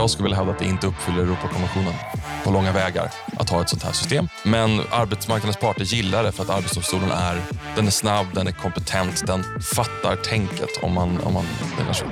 [0.00, 1.94] Jag skulle vilja hävda att det inte uppfyller Europakonventionen
[2.44, 4.28] på långa vägar att ha ett sånt här system.
[4.44, 7.42] Men arbetsmarknadens parter gillar det för att Arbetsdomstolen är,
[7.76, 9.44] den är snabb, den är kompetent, den
[9.74, 11.44] fattar tänket om man, om man
[11.78, 12.04] menar så.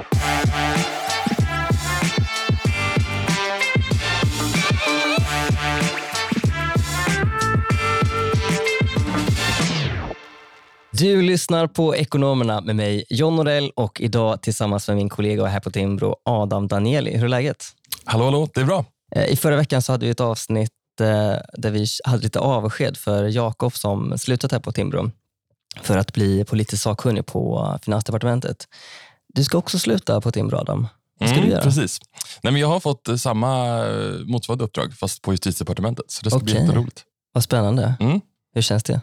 [10.90, 15.60] Du lyssnar på Ekonomerna med mig, John Norell och idag tillsammans med min kollega här
[15.60, 17.16] på Timbro, Adam Danieli.
[17.16, 17.77] Hur är läget?
[18.11, 18.84] Hallå, hallå, det är bra.
[19.16, 21.07] Eh, I förra veckan så hade vi ett avsnitt eh,
[21.53, 25.11] där vi hade lite avsked för Jakob som slutat här på Timbro
[25.83, 28.65] för att bli politisk sakkunnig på Finansdepartementet.
[29.35, 30.87] Du ska också sluta på Timbro, Adam.
[31.21, 31.63] Vad ska Mm, du göra?
[31.65, 32.01] Precis.
[32.43, 33.83] Nej, men jag har fått eh, samma
[34.25, 36.11] motsvarande uppdrag fast på justitiedepartementet.
[36.11, 36.65] Så det ska bli Okej.
[36.65, 37.05] jätteroligt.
[37.33, 37.95] Vad spännande.
[38.01, 38.21] Mm.
[38.55, 39.01] Hur känns det?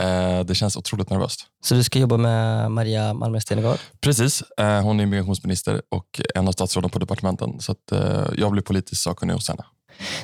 [0.00, 1.40] Eh, det känns otroligt nervöst.
[1.64, 3.78] Så du ska jobba med Maria Malmer Stenergard?
[4.00, 4.42] Precis.
[4.60, 7.60] Eh, hon är migrationsminister och en av statsråden på departementen.
[7.60, 9.64] Så eh, jag blir politisk sakkunnig hos henne.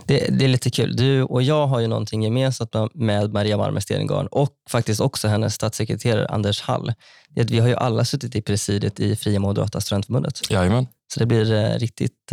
[0.06, 0.96] Det, det är lite kul.
[0.96, 5.54] Du och jag har ju någonting gemensamt med- Maria Malmer Stenergard och faktiskt också hennes
[5.54, 6.92] statssekreterare Anders Hall.
[7.28, 10.50] Det är att vi har ju alla suttit i presidiet i Fria Moderata Studentförbundet.
[10.50, 10.86] Jajamän.
[11.14, 12.32] Så det blir riktigt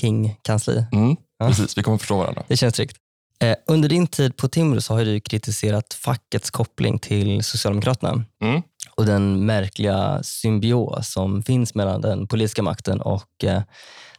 [0.00, 0.86] king-kansli.
[0.92, 1.46] Mm, Ja.
[1.48, 2.42] Precis, vi kommer förstå varandra.
[2.48, 2.96] Det känns tryggt.
[3.40, 8.62] Eh, under din tid på Timbro så har du kritiserat fackets koppling till Socialdemokraterna Mm.
[8.96, 13.62] och den märkliga symbios som finns mellan den politiska makten och eh,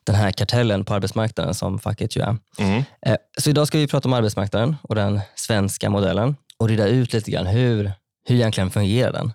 [0.03, 2.37] den här kartellen på arbetsmarknaden som facket ju är.
[2.59, 2.83] Mm.
[3.05, 7.13] Eh, Så idag ska vi prata om arbetsmarknaden och den svenska modellen och reda ut
[7.13, 7.91] lite grann hur,
[8.27, 9.33] hur egentligen fungerar den.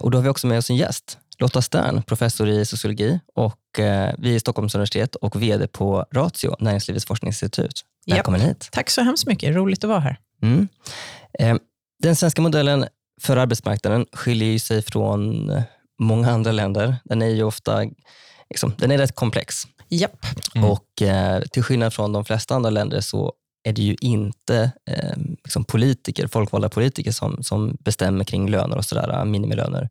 [0.00, 3.78] Och då har vi också med oss en gäst, Lotta Stern, professor i sociologi och
[3.78, 7.84] eh, vid Stockholms universitet och VD på Ratio, Näringslivets forskningsinstitut.
[8.06, 8.68] Välkommen hit.
[8.72, 9.54] Tack så hemskt mycket.
[9.54, 10.18] Roligt att vara här.
[10.42, 10.68] Mm.
[11.38, 11.56] Eh,
[12.02, 12.86] Den svenska modellen
[13.20, 15.52] för arbetsmarknaden skiljer sig från
[15.98, 16.96] många andra länder.
[17.04, 17.82] Den är ju ofta
[18.50, 19.62] liksom, den är rätt komplex.
[19.88, 20.26] Japp.
[20.54, 20.70] Mm.
[20.70, 23.32] Och eh, till skillnad från de flesta andra länder så
[23.64, 28.84] är det ju inte eh, liksom politiker, folkvalda politiker som, som bestämmer kring löner och
[28.84, 29.88] sådär, minimilöner.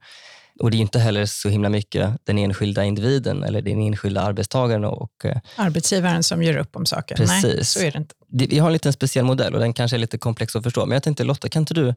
[0.59, 4.85] Och det är inte heller så himla mycket den enskilda individen eller den enskilda arbetstagaren.
[4.85, 7.15] Och, eh, Arbetsgivaren som gör upp om saker.
[7.19, 7.69] Nej, Precis.
[7.69, 8.15] så är det inte.
[8.29, 10.85] vi har en liten speciell modell och den kanske är lite komplex att förstå.
[10.85, 11.95] Men jag tänkte Lotta, kan inte du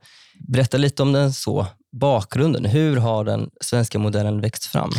[0.48, 2.64] berätta lite om den så, bakgrunden?
[2.64, 4.90] Hur har den svenska modellen växt fram?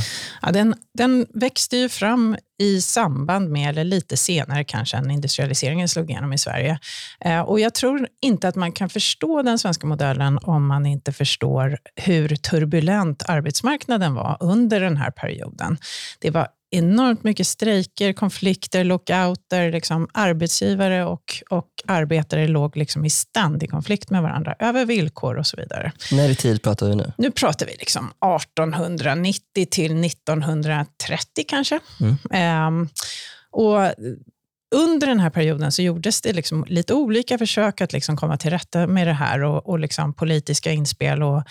[0.42, 5.90] Ja, den, den växte ju fram i samband med, eller lite senare kanske, än industrialiseringen
[5.90, 6.80] slog igenom i Sverige.
[7.26, 11.12] Eh, och Jag tror inte att man kan förstå den svenska modellen om man inte
[11.12, 15.78] förstår hur turbulent arbetsmarknaden var under den här perioden.
[16.20, 19.72] Det var enormt mycket strejker, konflikter, lockouter.
[19.72, 25.48] Liksom arbetsgivare och, och arbetare låg liksom i ständig konflikt med varandra över villkor och
[25.48, 25.92] så vidare.
[26.12, 27.14] När i tid pratar vi nu?
[27.18, 28.12] Nu pratar vi liksom
[28.46, 31.80] 1890 till 1930 kanske.
[32.00, 32.18] Mm.
[32.32, 32.90] Ehm,
[33.52, 33.94] och
[34.76, 38.50] under den här perioden så gjordes det liksom lite olika försök att liksom komma till
[38.50, 41.24] rätta med det här och, och liksom politiska inspel.
[41.24, 41.44] och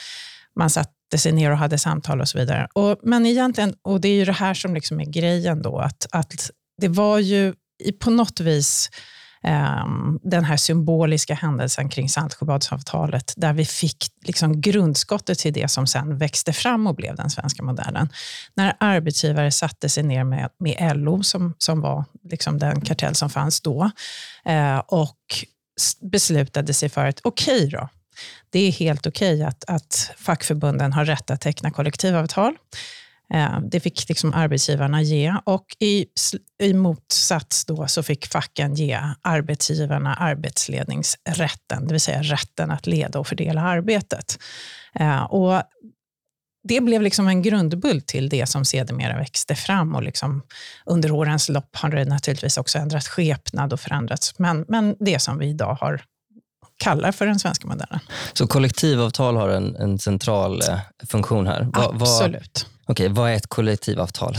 [0.56, 0.70] Man
[1.08, 2.68] satte sig ner och hade samtal och så vidare.
[2.72, 6.06] Och, men egentligen, och det är ju det här som liksom är grejen då, att,
[6.12, 7.54] att det var ju
[8.00, 8.90] på något vis
[9.42, 15.86] ehm, den här symboliska händelsen kring Saltsjöbadsavtalet, där vi fick liksom grundskottet till det som
[15.86, 18.08] sen växte fram och blev den svenska modellen.
[18.54, 23.30] När arbetsgivare satte sig ner med, med LO, som, som var liksom den kartell som
[23.30, 23.90] fanns då,
[24.44, 25.16] eh, och
[26.12, 27.88] beslutade sig för att okej då,
[28.50, 32.56] det är helt okej att, att fackförbunden har rätt att teckna kollektivavtal.
[33.34, 36.06] Eh, det fick liksom arbetsgivarna ge och i,
[36.62, 43.18] i motsats då så fick facken ge arbetsgivarna arbetsledningsrätten, det vill säga rätten att leda
[43.18, 44.38] och fördela arbetet.
[44.94, 45.62] Eh, och
[46.68, 50.42] det blev liksom en grundbult till det som sedermera växte fram och liksom
[50.86, 54.38] under årens lopp har det naturligtvis också ändrat skepnad och förändrats.
[54.38, 56.02] Men, men det som vi idag har
[56.78, 58.00] kallar för den svenska modellen.
[58.32, 60.78] Så kollektivavtal har en, en central eh,
[61.08, 61.60] funktion här.
[61.62, 62.66] Va- va- Absolut.
[62.86, 64.36] Okej, vad är ett kollektivavtal?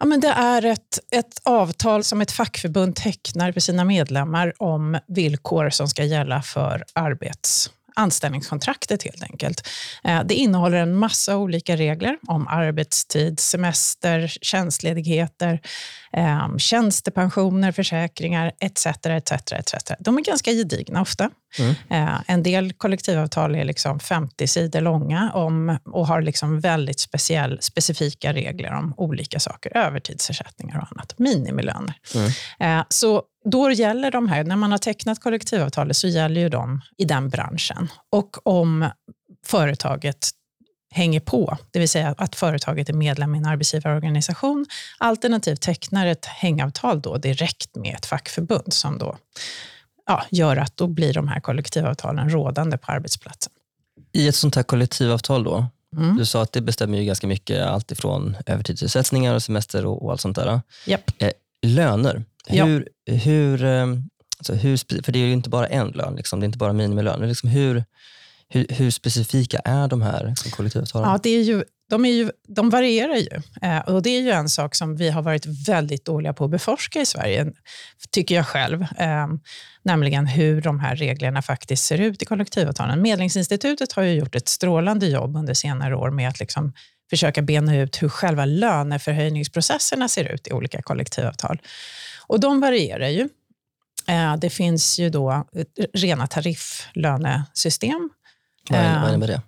[0.00, 4.98] Ja, men det är ett, ett avtal som ett fackförbund tecknar för sina medlemmar om
[5.08, 9.68] villkor som ska gälla för arbets anställningskontraktet helt enkelt.
[10.04, 15.60] Eh, Det innehåller en massa olika regler om arbetstid, semester, tjänstledigheter,
[16.12, 18.86] eh, tjänstepensioner, försäkringar etc.
[18.86, 19.74] etc, etc.
[20.00, 21.30] De är ganska gedigna ofta.
[21.58, 21.74] Mm.
[21.90, 27.58] Eh, En del kollektivavtal är liksom 50 sidor långa om, och har liksom väldigt speciell,
[27.62, 31.94] specifika regler om olika saker, övertidsersättningar och annat, minimilöner.
[32.14, 32.30] Mm.
[32.80, 36.80] Eh, Så då gäller de här, när man har tecknat kollektivavtalet så gäller ju de
[36.98, 37.88] i den branschen.
[38.12, 38.90] Och om
[39.46, 40.30] företaget
[40.90, 44.66] hänger på, det vill säga att företaget är medlem i en arbetsgivarorganisation,
[44.98, 49.16] alternativt tecknar ett hängavtal då direkt med ett fackförbund som då
[50.06, 53.52] ja, gör att då blir de här kollektivavtalen rådande på arbetsplatsen.
[54.12, 56.16] I ett sånt här kollektivavtal då, Mm.
[56.16, 60.10] du sa att det bestämmer ju ganska mycket, allt ifrån övertidsersättningar och semester och, och
[60.12, 60.60] allt sånt där.
[60.86, 61.10] Japp.
[61.18, 61.30] Eh,
[61.66, 62.64] löner, Ja.
[62.64, 63.86] hur, hur, eh,
[64.38, 66.72] alltså hur, för det är ju inte bara en lön, liksom, det är inte bara
[66.72, 67.28] minimilön.
[67.28, 67.84] Liksom hur,
[68.48, 71.10] hur, hur specifika är de här liksom, kollektivavtalen?
[71.10, 73.42] Ja, det är ju, de, är ju, de varierar ju.
[73.62, 76.50] Eh, och Det är ju en sak som vi har varit väldigt dåliga på att
[76.50, 77.52] beforska i Sverige,
[78.10, 78.82] tycker jag själv.
[78.82, 79.26] Eh,
[79.82, 83.02] nämligen hur de här reglerna faktiskt ser ut i kollektivavtalen.
[83.02, 86.72] Medlingsinstitutet har ju gjort ett strålande jobb under senare år med att liksom
[87.10, 91.62] försöka bena ut hur själva löneförhöjningsprocesserna ser ut i olika kollektivavtal.
[92.26, 93.28] Och de varierar ju.
[94.08, 95.46] Eh, det finns ju då
[95.94, 98.10] rena tarifflönesystem
[98.70, 99.42] vad, är, eh, vad innebär det?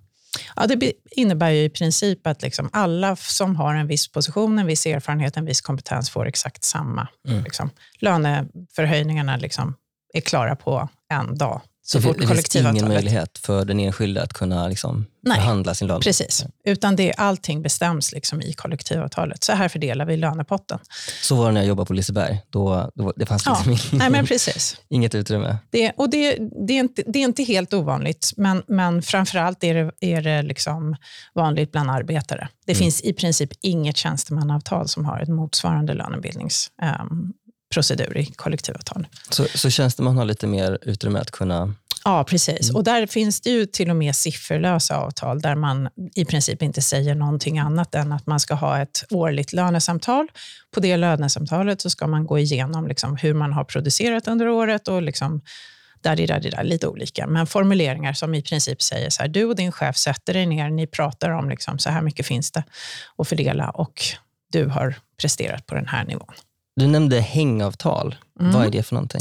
[0.56, 4.66] Ja, det innebär ju i princip att liksom alla som har en viss position, en
[4.66, 7.08] viss erfarenhet, en viss kompetens får exakt samma.
[7.28, 7.44] Mm.
[7.44, 7.70] Liksom.
[8.00, 9.74] Löneförhöjningarna liksom
[10.14, 11.60] är klara på en dag.
[11.92, 15.36] Så det, fort det finns ingen möjlighet för den enskilde att kunna liksom, Nej.
[15.36, 16.00] förhandla sin lön?
[16.00, 19.44] Precis, utan det, allting bestäms liksom i kollektivavtalet.
[19.44, 20.78] Så här fördelar vi lönepotten.
[21.22, 22.40] Så var det när jag jobbade på Liseberg.
[22.50, 24.76] Då, då, det fanns Ja, liksom Nej, men precis.
[24.88, 25.56] inget utrymme.
[25.70, 29.74] Det, och det, det, är inte, det är inte helt ovanligt, men, men framförallt är
[29.74, 30.96] det, är det liksom
[31.34, 32.48] vanligt bland arbetare.
[32.66, 39.06] Det finns i princip inget tjänstemannaavtal som har en motsvarande lönebildningsprocedur i kollektivavtal.
[39.30, 41.74] Så, så tjänsteman har lite mer utrymme att kunna...
[42.04, 42.70] Ja, precis.
[42.70, 46.82] Och där finns det ju till och med sifferlösa avtal där man i princip inte
[46.82, 50.28] säger någonting annat än att man ska ha ett årligt lönesamtal.
[50.70, 54.88] På det lönesamtalet så ska man gå igenom liksom hur man har producerat under året
[54.88, 55.40] och liksom
[56.02, 57.26] där, där, där, lite olika.
[57.26, 60.70] Men formuleringar som i princip säger så här, du och din chef sätter dig ner,
[60.70, 62.64] ni pratar om liksom, så här mycket finns det
[63.18, 64.02] att fördela och
[64.52, 66.34] du har presterat på den här nivån.
[66.76, 68.14] Du nämnde hängavtal.
[68.40, 68.52] Mm.
[68.52, 69.20] Vad är det för någonting?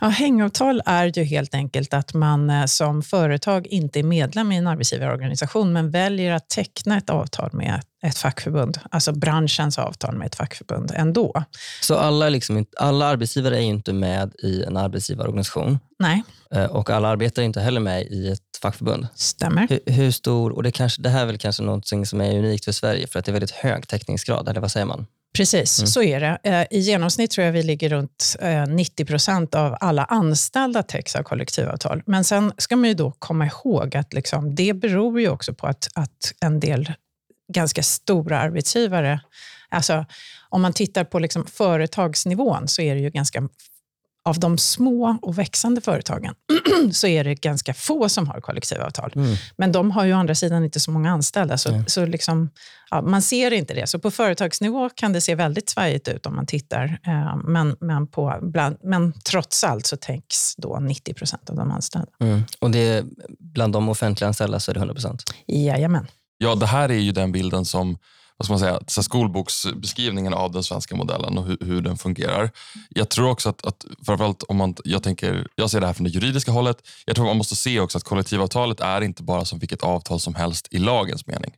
[0.00, 4.56] Ja, hängavtal är ju helt enkelt att man eh, som företag inte är medlem i
[4.56, 10.26] en arbetsgivarorganisation men väljer att teckna ett avtal med ett fackförbund, alltså branschens avtal med
[10.26, 11.44] ett fackförbund ändå.
[11.80, 16.22] Så alla, liksom alla arbetsgivare är ju inte med i en arbetsgivarorganisation Nej,
[16.54, 19.06] eh, och alla arbetare är inte heller med i ett fackförbund.
[19.14, 19.66] stämmer.
[19.68, 22.64] Hur, hur stor, och det, kanske, det här är väl kanske någonting som är unikt
[22.64, 25.06] för Sverige för att det är väldigt hög täckningsgrad, eller vad säger man?
[25.38, 26.38] Precis, så är det.
[26.42, 31.16] Eh, I genomsnitt tror jag vi ligger runt eh, 90 procent av alla anställda täcks
[31.16, 32.02] av kollektivavtal.
[32.06, 35.66] Men sen ska man ju då komma ihåg att liksom, det beror ju också på
[35.66, 36.92] att, att en del
[37.52, 39.20] ganska stora arbetsgivare,
[39.68, 40.06] alltså
[40.48, 43.48] om man tittar på liksom företagsnivån så är det ju ganska
[44.28, 46.34] av de små och växande företagen
[46.92, 49.12] så är det ganska få som har kollektivavtal.
[49.14, 49.36] Mm.
[49.56, 52.50] Men de har ju å andra sidan inte så många anställda, så, så liksom,
[52.90, 53.86] ja, man ser inte det.
[53.86, 58.06] Så på företagsnivå kan det se väldigt svajigt ut om man tittar, eh, men, men,
[58.06, 62.12] på, bland, men trots allt så täcks då 90 procent av de anställda.
[62.20, 62.42] Mm.
[62.58, 63.04] Och det är,
[63.38, 65.22] bland de offentliga anställda så är det 100 procent.
[65.46, 66.06] Jajamän.
[66.38, 67.98] Ja, det här är ju den bilden som
[68.38, 72.50] vad ska man säga, så skolboksbeskrivningen av den svenska modellen och hur, hur den fungerar.
[72.88, 76.04] Jag tror också att, att framförallt om man, jag, tänker, jag ser det här från
[76.04, 76.76] det juridiska hållet.
[77.04, 80.34] Jag tror man måste se också att kollektivavtalet är inte bara som vilket avtal som
[80.34, 81.52] helst i lagens mening.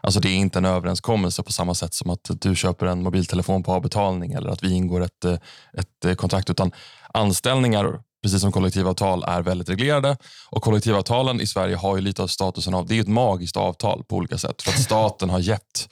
[0.00, 3.62] Alltså det är inte en överenskommelse på samma sätt som att du köper en mobiltelefon
[3.62, 5.34] på avbetalning eller att vi ingår ett, eh,
[5.72, 6.50] ett eh, kontrakt.
[6.50, 6.72] Utan
[7.14, 10.16] anställningar, precis som kollektivavtal, är väldigt reglerade.
[10.50, 14.04] Och kollektivavtalen i Sverige har ju lite av statusen av, det är ett magiskt avtal
[14.04, 14.62] på olika sätt.
[14.62, 15.88] För att staten har gett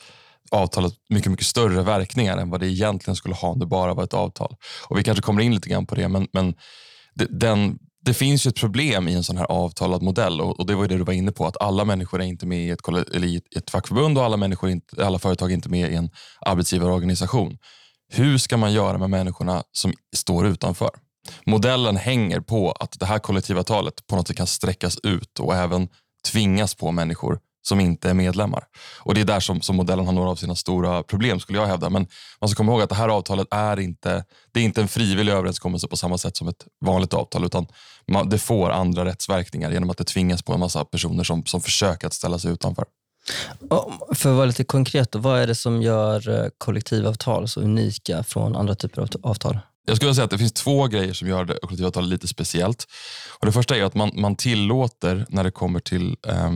[0.51, 4.05] avtalet mycket, mycket större verkningar än vad det egentligen skulle ha om det bara var
[4.05, 4.57] ett avtal.
[4.89, 6.55] Och Vi kanske kommer in lite grann på det, men, men
[7.15, 10.67] det, den, det finns ju ett problem i en sån här avtalad modell och, och
[10.67, 12.71] det var ju det du var inne på, att alla människor är inte med i
[12.71, 15.93] ett, eller i ett, ett fackförbund och alla, människor inte, alla företag är inte med
[15.93, 16.11] i en
[16.41, 17.59] arbetsgivarorganisation.
[18.13, 20.91] Hur ska man göra med människorna som står utanför?
[21.47, 25.89] Modellen hänger på att det här kollektivavtalet på något sätt kan sträckas ut och även
[26.33, 27.39] tvingas på människor
[27.69, 28.65] som inte är medlemmar.
[28.99, 31.67] Och Det är där som, som modellen har några av sina stora problem skulle jag
[31.67, 31.91] hävda.
[31.91, 32.07] Men
[32.41, 35.33] man ska komma ihåg att det här avtalet är inte, det är inte en frivillig
[35.33, 37.45] överenskommelse på samma sätt som ett vanligt avtal.
[37.45, 37.67] Utan
[38.09, 41.61] man, det får andra rättsverkningar genom att det tvingas på en massa personer som, som
[41.61, 42.85] försöker att ställa sig utanför.
[44.15, 48.23] För att vara lite konkret, då, vad är det som gör eh, kollektivavtal så unika
[48.23, 49.59] från andra typer av avtal?
[49.87, 52.87] Jag skulle säga att det finns två grejer som gör det kollektivavtalet lite speciellt.
[53.39, 56.51] Och det första är att man, man tillåter när det kommer till eh,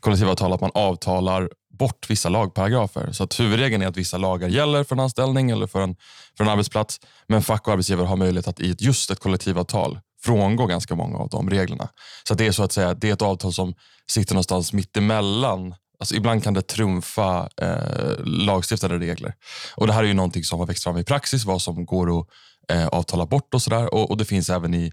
[0.00, 3.12] kollektivavtal att man avtalar bort vissa lagparagrafer.
[3.12, 5.96] Så att huvudregeln är att vissa lagar gäller för en anställning eller för en,
[6.36, 7.00] för en arbetsplats.
[7.28, 11.18] Men fack och arbetsgivare har möjlighet att i ett, just ett kollektivavtal frångå ganska många
[11.18, 11.88] av de reglerna.
[12.24, 13.74] Så att det är så att säga det är ett avtal som
[14.10, 19.34] sitter någonstans mitt emellan alltså ibland kan det trumfa eh, lagstiftade regler.
[19.76, 22.20] Och Det här är ju någonting som har växt fram i praxis, vad som går
[22.20, 22.26] att
[22.68, 23.94] eh, avtala bort och sådär.
[23.94, 24.92] Och, och, det finns även i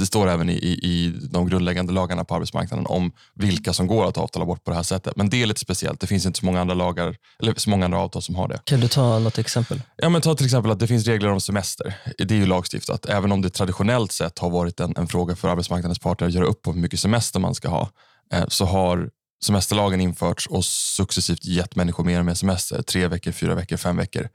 [0.00, 4.08] det står även i, i, i, de grundläggande lagarna på arbetsmarknaden om vilka som går
[4.08, 5.16] att avtala bort på det här sättet.
[5.16, 6.00] Men det är lite speciellt.
[6.00, 8.60] Det finns inte så många andra lagar eller så många andra avtal som har det.
[8.64, 9.82] Kan du ta något exempel?
[9.96, 11.94] Ja, men ta till exempel att det finns regler om semester.
[12.18, 13.06] Det är ju lagstiftat.
[13.06, 16.46] Även om det traditionellt sett har varit en, en fråga för arbetsmarknadens parter att göra
[16.46, 17.90] upp om hur mycket semester man ska ha,
[18.32, 19.10] eh, så har
[19.44, 22.82] semesterlagen införts och successivt gett människor mer och mer semester.
[22.82, 24.28] Tre veckor, fyra veckor, fem veckor.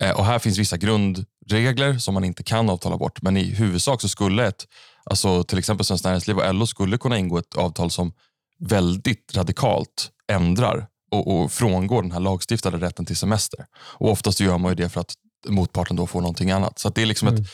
[0.00, 4.00] Eh, och här finns vissa grundregler som man inte kan avtala bort, men i huvudsak
[4.00, 4.66] så skulle ett,
[5.04, 8.12] alltså till exempel Svenskt Näringsliv och LO skulle kunna ingå ett avtal som
[8.58, 13.66] väldigt radikalt ändrar och, och frångår den här lagstiftade rätten till semester.
[13.74, 15.14] Och Oftast gör man ju det för att
[15.48, 16.78] motparten då får någonting annat.
[16.78, 17.42] Så det är liksom mm.
[17.42, 17.48] ett,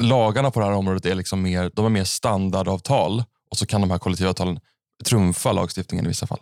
[0.00, 3.80] lagarna på det här området är, liksom mer, de är mer standardavtal och så kan
[3.80, 4.60] de här kollektivavtalen
[5.04, 6.40] trumfa lagstiftningen i vissa fall.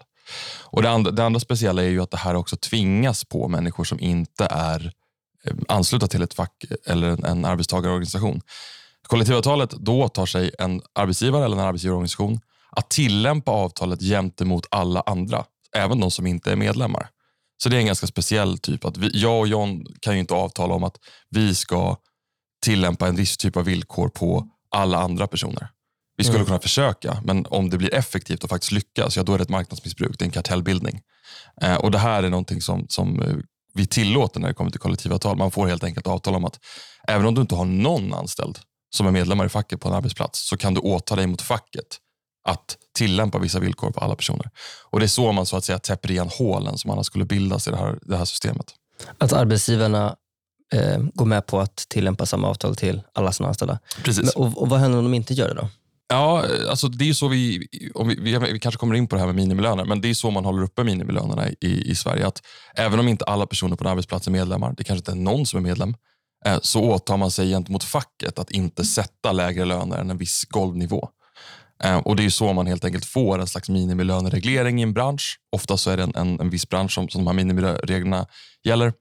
[0.61, 3.85] Och det andra, det andra speciella är ju att det här också tvingas på människor
[3.85, 4.93] som inte är
[5.45, 8.41] eh, anslutna till ett fack eller en, en arbetstagarorganisation.
[9.09, 15.45] Kollektivavtalet, då tar sig en arbetsgivare eller en arbetsgivarorganisation att tillämpa avtalet gentemot alla andra,
[15.77, 17.09] även de som inte är medlemmar.
[17.63, 18.85] Så det är en ganska speciell typ.
[18.85, 20.97] att vi, Jag och John kan ju inte avtala om att
[21.31, 21.97] vi ska
[22.63, 25.69] tillämpa en viss typ av villkor på alla andra personer.
[26.17, 26.47] Vi skulle mm.
[26.47, 29.49] kunna försöka, men om det blir effektivt och faktiskt lyckas, ja, då är det ett
[29.49, 30.19] marknadsmissbruk.
[30.19, 31.01] Det är en kartellbildning.
[31.63, 33.37] Eh, och Det här är någonting som, som eh,
[33.75, 35.37] vi tillåter när det kommer till kollektivavtal.
[35.37, 36.61] Man får helt enkelt avtal om att
[37.09, 38.59] även om du inte har någon anställd
[38.91, 41.99] som är medlemmar i facket på en arbetsplats så kan du åta dig mot facket
[42.45, 44.51] att tillämpa vissa villkor på alla personer.
[44.85, 47.69] Och Det är så man så att säga täpper igen hålen som annars skulle bildas
[47.69, 48.75] i det här, det här systemet.
[49.19, 50.17] Att arbetsgivarna
[50.73, 53.79] eh, går med på att tillämpa samma avtal till alla sina anställda.
[54.05, 54.35] Precis.
[54.37, 55.69] Men, och, och vad händer om de inte gör det då?
[56.09, 59.21] Ja, alltså det är så vi, om vi, vi, vi, kanske kommer in på det
[59.21, 62.27] här med minimilöner, men det är så man håller uppe minimilönerna i, i Sverige.
[62.27, 62.43] Att
[62.75, 65.47] även om inte alla personer på en arbetsplats är medlemmar, det kanske inte är någon
[65.47, 65.95] som är medlem,
[66.45, 70.45] Eh, så åtar man sig gentemot facket att inte sätta lägre löner än en viss
[70.45, 71.09] golvnivå.
[71.85, 75.41] Eh, och Det är så man helt enkelt får en slags minimilönereglering i en bransch.
[75.53, 78.27] Ofta så är det en, en, en viss bransch som, som de här minimireglerna
[78.65, 78.93] gäller.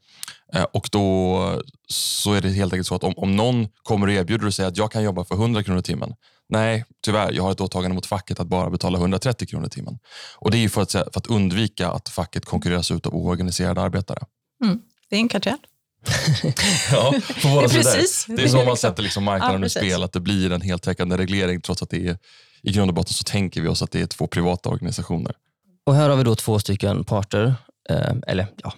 [0.54, 4.14] Eh, och då så är det helt enkelt så att om, om någon kommer och
[4.14, 6.14] erbjuder och säger att jag kan jobba för 100 kronor i timmen,
[6.50, 7.32] Nej, tyvärr.
[7.32, 10.00] Jag har ett åtagande mot facket att bara betala 130 kronor i timmen.
[10.36, 14.20] Och Det är för att, för att undvika att facket konkurreras ut av oorganiserade arbetare.
[14.64, 14.82] Mm.
[15.10, 15.58] Det är en kartell.
[16.92, 20.14] ja, på är precis, det är så man sätter liksom marknaden ja, ur spel, att
[20.14, 22.18] det blir en heltäckande reglering trots att det är
[22.64, 25.36] i grund och botten så tänker vi oss att det är två privata organisationer.
[25.86, 27.56] Och Här har vi då två stycken parter,
[27.90, 28.74] eh, eller ja,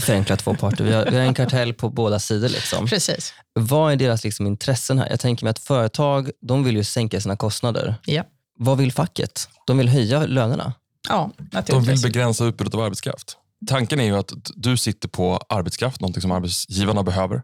[0.00, 0.84] förenklat två parter.
[0.84, 2.48] Vi har, vi har, en kartell på båda sidor.
[2.48, 2.86] Liksom.
[2.86, 3.34] Precis.
[3.52, 5.10] Vad är deras liksom, intressen här?
[5.10, 7.94] Jag tänker mig att företag de vill ju sänka sina kostnader.
[8.06, 8.24] Ja.
[8.58, 9.48] Vad vill facket?
[9.66, 10.72] De vill höja lönerna.
[11.08, 11.30] Ja,
[11.66, 13.36] De vill begränsa utbudet av arbetskraft.
[13.66, 17.42] Tanken är ju att du sitter på arbetskraft, någonting som arbetsgivarna behöver.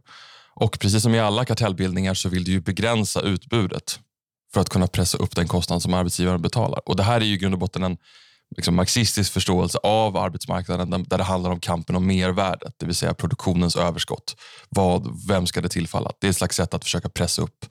[0.55, 4.01] Och precis som i alla kartellbildningar så vill du ju begränsa utbudet
[4.53, 6.89] för att kunna pressa upp den kostnad som arbetsgivaren betalar.
[6.89, 7.97] Och Det här är ju i grund och botten en
[8.57, 13.15] liksom marxistisk förståelse av arbetsmarknaden där det handlar om kampen om mervärdet, det vill säga
[13.15, 14.37] produktionens överskott.
[14.69, 16.13] Vad, vem ska det tillfalla?
[16.21, 17.67] Det är ett slags sätt att försöka pressa upp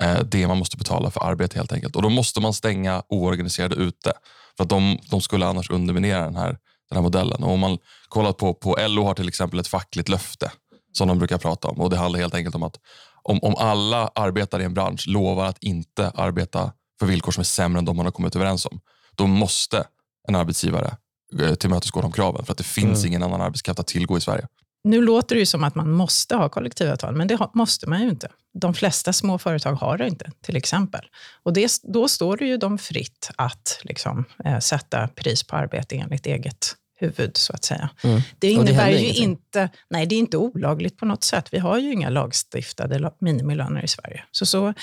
[0.00, 1.96] eh, det man måste betala för arbete helt enkelt.
[1.96, 4.12] Och Då måste man stänga oorganiserade ute
[4.56, 6.58] för att de, de skulle annars underminera den här,
[6.94, 7.42] den här modellen.
[7.42, 10.52] Och om man kollar på, på LO har till exempel ett fackligt löfte
[10.92, 12.76] som de brukar prata om och det handlar helt enkelt om att
[13.22, 17.44] om, om alla arbetare i en bransch lovar att inte arbeta för villkor som är
[17.44, 18.80] sämre än de man har kommit överens om,
[19.14, 19.84] då måste
[20.28, 20.96] en arbetsgivare
[21.40, 22.44] eh, tillmötesgå de kraven.
[22.44, 23.08] För att det finns mm.
[23.08, 24.48] ingen annan arbetskraft att tillgå i Sverige.
[24.84, 28.08] Nu låter det ju som att man måste ha kollektivavtal, men det måste man ju
[28.08, 28.28] inte.
[28.60, 31.00] De flesta små företag har det inte, till exempel.
[31.42, 35.96] Och det, då står det ju dem fritt att liksom, eh, sätta pris på arbete
[35.96, 37.90] enligt eget huvud, så att säga.
[38.02, 38.20] Mm.
[38.38, 39.24] Det innebär det ju ingenting.
[39.24, 41.48] inte, nej det är inte olagligt på något sätt.
[41.52, 44.24] Vi har ju inga lagstiftade minimilöner i Sverige.
[44.30, 44.74] Så, så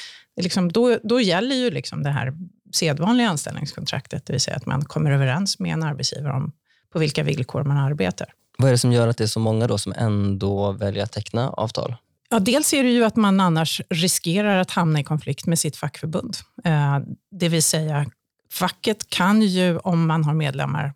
[0.41, 2.33] liksom, då, då gäller ju liksom det här
[2.73, 6.51] sedvanliga anställningskontraktet, det vill säga att man kommer överens med en arbetsgivare om
[6.93, 8.33] på vilka villkor man arbetar.
[8.57, 11.11] Vad är det som gör att det är så många då som ändå väljer att
[11.11, 11.95] teckna avtal?
[12.29, 15.75] Ja, dels är det ju att man annars riskerar att hamna i konflikt med sitt
[15.75, 16.37] fackförbund.
[16.63, 16.99] Eh,
[17.31, 18.05] det vill säga,
[18.51, 20.93] facket kan ju, om man har medlemmar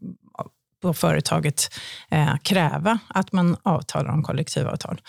[0.88, 1.74] på företaget
[2.12, 5.02] eh, kräva att man avtalar om kollektivavtal.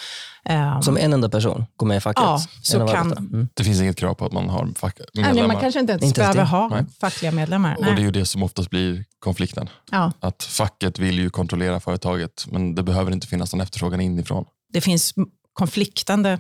[0.51, 2.23] Um, Som en enda person går med i facket?
[2.23, 3.49] Ja, så kan, mm.
[3.55, 5.35] Det finns inget krav på att man har fack, medlemmar?
[5.35, 6.85] Nej, man kanske inte ens inte behöver ha Nej.
[7.01, 7.77] fackliga medlemmar.
[7.81, 7.91] Nej.
[7.91, 9.69] Och Det är ju det som oftast blir konflikten.
[9.91, 10.13] Ja.
[10.21, 14.45] Att facket vill ju kontrollera företaget, men det behöver inte finnas någon efterfrågan inifrån.
[14.73, 15.15] Det finns
[15.53, 16.39] konfliktande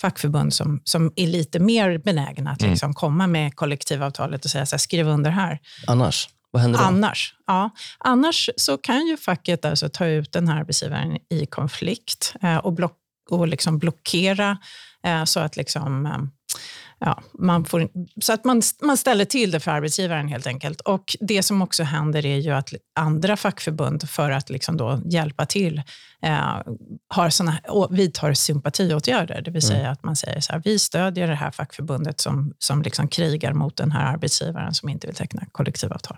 [0.00, 2.70] fackförbund som, som är lite mer benägna att mm.
[2.70, 5.58] liksom komma med kollektivavtalet och säga så här, skriv under här.
[5.86, 6.28] Annars?
[6.50, 6.84] Vad händer då?
[6.84, 7.70] Annars, ja.
[7.98, 12.72] Annars så kan ju facket alltså ta ut den här arbetsgivaren i konflikt eh, och,
[12.72, 12.96] block,
[13.30, 14.58] och liksom blockera
[15.04, 16.18] eh, så att liksom, eh,
[17.00, 17.88] ja, man, får,
[18.20, 20.80] så att man, man ställer till det för arbetsgivaren helt enkelt.
[20.80, 25.46] Och Det som också händer är ju att andra fackförbund, för att liksom då hjälpa
[25.46, 25.82] till,
[26.22, 26.58] eh,
[27.08, 27.58] har såna,
[27.90, 29.42] vidtar sympatiåtgärder.
[29.42, 29.92] Det vill säga mm.
[29.92, 33.76] att man säger så här, vi stödjer det här fackförbundet som, som liksom krigar mot
[33.76, 36.16] den här arbetsgivaren som inte vill teckna kollektivavtal.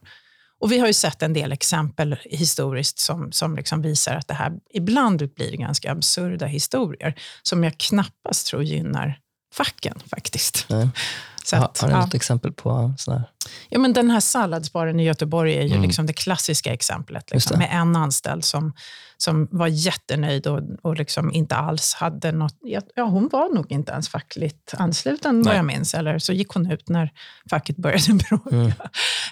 [0.60, 4.34] Och vi har ju sett en del exempel historiskt som, som liksom visar att det
[4.34, 9.18] här ibland blir ganska absurda historier som jag knappast tror gynnar
[9.52, 10.66] facken faktiskt.
[10.68, 10.88] Nej.
[11.44, 13.23] Så att, har, du något exempel på sådär?
[13.68, 15.82] Ja, men den här salladsbaren i Göteborg är ju mm.
[15.82, 17.30] liksom det klassiska exemplet.
[17.30, 18.73] Liksom, med en anställd som,
[19.16, 22.56] som var jättenöjd och, och liksom inte alls hade något...
[22.94, 25.94] Ja, hon var nog inte ens fackligt ansluten vad jag minns.
[25.94, 27.11] Eller så gick hon ut när
[27.50, 28.56] facket började bråka.
[28.56, 28.73] Mm.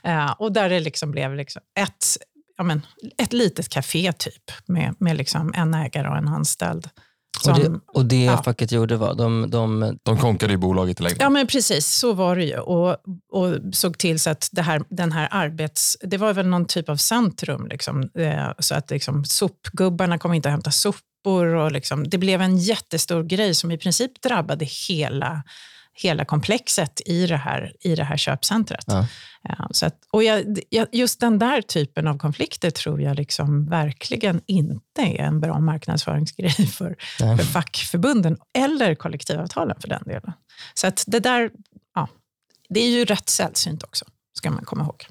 [0.07, 2.07] Uh, och där det liksom blev liksom ett,
[2.57, 2.87] ja, men,
[3.19, 6.89] ett litet café typ med, med liksom en ägare och en anställd.
[7.41, 8.43] Som, och det, och det ja.
[8.43, 9.17] facket gjorde vad?
[9.17, 9.99] De, de...
[10.03, 11.19] de konkade i bolaget i längden.
[11.21, 11.87] Ja, men precis.
[11.87, 12.59] Så var det ju.
[12.59, 12.97] Och,
[13.33, 15.97] och såg till så att det här, den här arbets...
[16.01, 17.67] Det var väl någon typ av centrum.
[17.67, 21.47] Liksom, eh, så att liksom, sopgubbarna kom inte att hämta sopor.
[21.47, 25.43] Och liksom, det blev en jättestor grej som i princip drabbade hela
[26.03, 28.85] hela komplexet i det här, i det här köpcentret.
[28.87, 29.07] Ja.
[29.71, 30.57] Så att, och jag,
[30.93, 36.51] just den där typen av konflikter tror jag liksom verkligen inte är en bra marknadsföringsgrej
[36.77, 40.33] för, för fackförbunden eller kollektivavtalen för den delen.
[40.75, 41.51] Så att det där,
[41.95, 42.09] ja,
[42.69, 44.05] det är ju rätt sällsynt också,
[44.39, 45.07] ska man komma ihåg.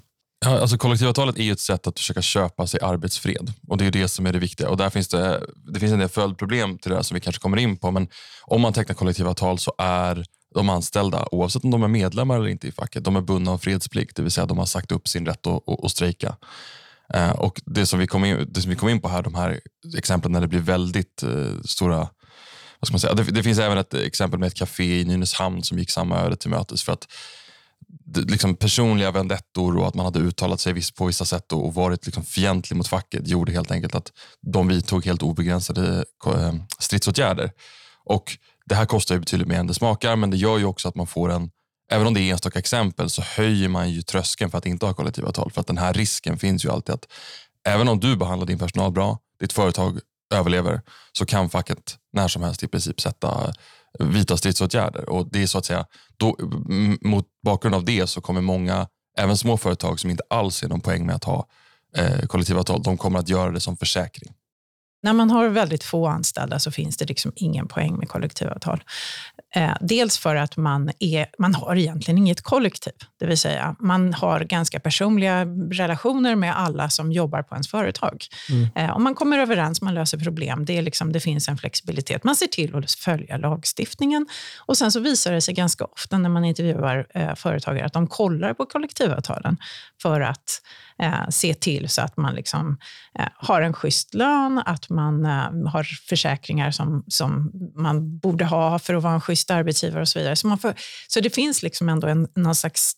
[0.46, 4.08] Ja, alltså kollektivavtalet är ett sätt att försöka köpa sig arbetsfred och det är det
[4.08, 4.70] som är det viktiga.
[4.70, 5.44] Och där finns det,
[5.74, 7.92] det finns en del följdproblem till det här som vi kanske kommer in på.
[7.92, 8.08] Men
[8.44, 10.26] om man tecknar kollektivavtal så är
[10.56, 13.58] de anställda, oavsett om de är medlemmar eller inte i facket, de är bundna av
[13.58, 16.36] fredsplikt, det vill säga de har sagt upp sin rätt att, att, att strejka.
[17.14, 19.36] Eh, och det som, vi kom in, det som vi kom in på här, de
[19.36, 19.60] här
[19.98, 22.08] exemplen när det blir väldigt eh, stora
[22.80, 23.14] vad ska man säga?
[23.14, 26.36] Det, det, finns även ett exempel med ett café i Nynäshamn som gick samma öde
[26.36, 27.08] till mötes för att
[28.16, 32.24] liksom personliga vendettor och att man hade uttalat sig på vissa sätt och varit liksom
[32.26, 37.52] fientlig mot facket gjorde helt enkelt att de vidtog helt obegränsade eh, stridsåtgärder.
[38.06, 38.38] Och
[38.70, 40.96] det här kostar ju betydligt mer än det smakar, men det gör ju också att
[40.96, 41.52] man får en
[41.92, 44.94] Även om det är enstaka exempel så höjer man ju tröskeln för att inte ha
[44.94, 45.52] kollektivavtal.
[45.52, 47.08] För att den här risken finns ju alltid att
[47.68, 50.00] även om du behandlar din personal bra, ditt företag
[50.34, 53.54] överlever, så kan facket när som helst i princip sätta
[54.00, 55.10] vidta stridsåtgärder.
[55.10, 55.86] Och det är så att säga,
[56.18, 56.38] då,
[57.02, 60.82] mot bakgrund av det så kommer många, även små företag som inte alls är någon
[60.82, 61.48] poäng med att ha
[61.96, 64.34] eh, kollektivavtal, de kommer att göra det som försäkring.
[65.02, 68.84] När man har väldigt få anställda så finns det liksom ingen poäng med kollektivavtal.
[69.56, 72.94] Eh, dels för att man, är, man har egentligen inget kollektiv.
[73.20, 78.26] Det vill säga, man har ganska personliga relationer med alla som jobbar på ens företag.
[78.50, 78.68] Mm.
[78.76, 82.24] Eh, om man kommer överens, man löser problem, det, är liksom, det finns en flexibilitet.
[82.24, 84.28] Man ser till att följa lagstiftningen.
[84.66, 88.08] Och Sen så visar det sig ganska ofta när man intervjuar eh, företagare att de
[88.08, 89.58] kollar på kollektivavtalen
[90.02, 90.62] för att
[91.02, 92.78] eh, se till så att man liksom,
[93.20, 98.80] eh, har en schysst lön, att man eh, har försäkringar som, som man borde ha
[98.80, 100.36] för att vara en schysst arbetsgivare och så vidare.
[100.36, 100.74] Så, man får,
[101.08, 102.96] så det finns liksom ändå en, någon slags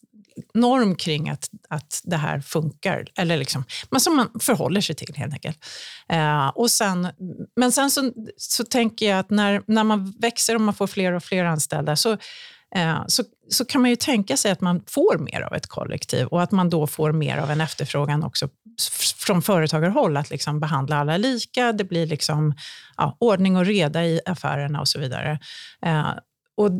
[0.53, 5.15] norm kring att, att det här funkar, eller liksom, men som man förhåller sig till
[5.15, 5.65] helt enkelt.
[6.09, 7.07] Eh, och sen,
[7.55, 11.13] men sen så, så tänker jag att när, när man växer och man får fler
[11.13, 12.17] och fler anställda så
[12.75, 16.27] Eh, så, så kan man ju tänka sig att man får mer av ett kollektiv
[16.27, 18.49] och att man då får mer av en efterfrågan också
[19.15, 21.71] från företagarhåll att liksom behandla alla lika.
[21.71, 22.53] Det blir liksom,
[22.97, 25.39] ja, ordning och reda i affärerna och så vidare.
[25.85, 26.09] Eh,
[26.57, 26.71] och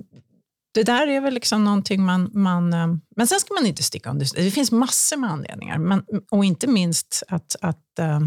[0.73, 2.32] det där är väl liksom någonting man...
[2.34, 5.77] man eh, men sen ska man inte sticka under Det finns massor med anledningar.
[5.77, 8.19] Men, och inte minst att, att eh,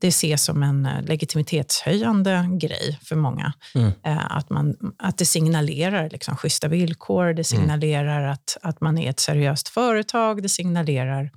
[0.00, 3.52] det ses som en eh, legitimitetshöjande grej för många.
[3.74, 3.92] Mm.
[4.04, 7.44] Eh, att, man, att det signalerar liksom schyssta villkor, det mm.
[7.44, 8.32] signalerar mm.
[8.32, 11.30] att, att man är ett seriöst företag, det signalerar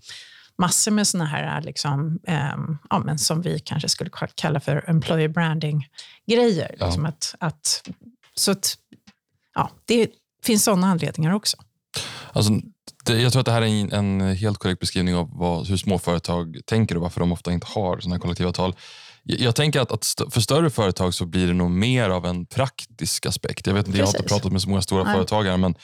[0.57, 2.57] massor med såna här, liksom, eh,
[2.89, 6.75] ja, men som vi kanske skulle kalla för employer branding-grejer.
[6.79, 6.85] Ja.
[6.85, 7.89] Liksom att, att,
[8.35, 8.77] så att,
[9.55, 10.09] ja, det
[10.43, 11.57] finns sådana anledningar också.
[12.31, 12.53] Alltså,
[13.05, 15.77] det, jag tror att det här är en, en helt korrekt beskrivning av vad, hur
[15.77, 18.75] små företag tänker och varför de ofta inte har sådana här kollektivavtal.
[19.23, 22.25] Jag, jag tänker att, att st för större företag så blir det nog mer av
[22.25, 23.67] en praktisk aspekt.
[23.67, 25.13] Jag vet inte, jag har inte pratat med så många stora Nej.
[25.13, 25.75] företagare, men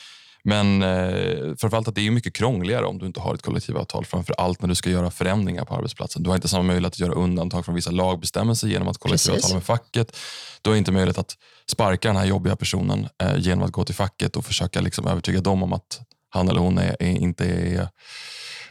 [0.44, 4.06] men eh, framförallt att det är mycket krångligare om du inte har ett kollektivavtal.
[4.06, 6.24] Framför allt när du ska göra förändringar på arbetsplatsen.
[6.24, 9.64] Du har inte samma möjlighet att göra undantag från vissa lagbestämmelser genom att kollektivavtala med
[9.64, 10.18] facket.
[10.62, 11.38] Du har inte möjlighet att
[11.72, 15.42] sparka den här jobbiga personen eh, genom att gå till facket och försöka liksom övertyga
[15.42, 17.90] dem om att han eller hon är, är inte är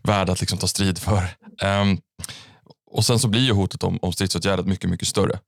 [0.03, 1.29] värd att liksom ta strid för.
[1.65, 2.01] Um,
[2.91, 5.39] och Sen så blir ju hotet om, om stridsåtgärder mycket, mycket större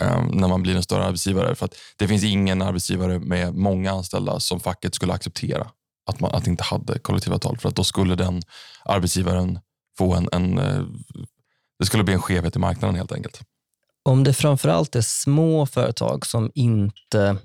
[0.00, 1.54] um, när man blir en större arbetsgivare.
[1.54, 5.66] För att det finns ingen arbetsgivare med många anställda som facket skulle acceptera
[6.10, 7.58] att man att inte hade kollektivavtal.
[7.58, 8.42] För att då skulle den
[8.84, 9.58] arbetsgivaren
[9.98, 10.82] få en, en eh,
[11.78, 13.40] det skulle bli en skevhet i marknaden helt enkelt.
[14.02, 17.36] Om det framförallt är små företag som inte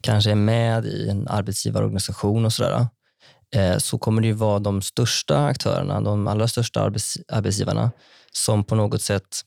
[0.00, 2.86] kanske är med i en arbetsgivarorganisation och sådär,
[3.56, 7.90] Eh, så kommer det ju vara de största aktörerna, de allra största arbets, arbetsgivarna,
[8.32, 9.42] som på något sätt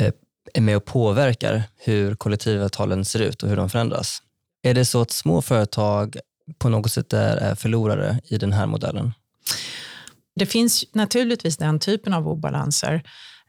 [0.00, 0.12] eh,
[0.54, 4.22] är med och påverkar hur kollektivavtalen ser ut och hur de förändras.
[4.62, 6.16] Är det så att små företag
[6.58, 9.12] på något sätt är förlorare i den här modellen?
[10.36, 13.02] Det finns naturligtvis den typen av obalanser.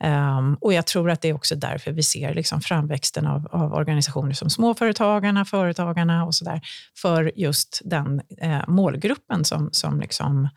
[0.03, 3.73] Um, och jag tror att det är också därför vi ser liksom framväxten av, av
[3.73, 6.61] organisationer som Småföretagarna, Företagarna och sådär,
[6.97, 10.49] för just den eh, målgruppen som, som liksom,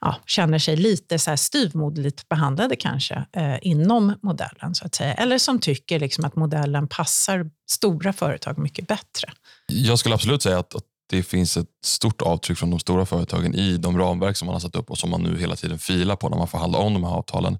[0.00, 5.14] ja, känner sig lite så här styvmoderligt behandlade kanske eh, inom modellen, så att säga.
[5.14, 9.32] Eller som tycker liksom att modellen passar stora företag mycket bättre.
[9.66, 13.54] Jag skulle absolut säga att, att det finns ett stort avtryck från de stora företagen
[13.54, 16.16] i de ramverk som man har satt upp och som man nu hela tiden filar
[16.16, 17.58] på när man förhandlar om de här avtalen.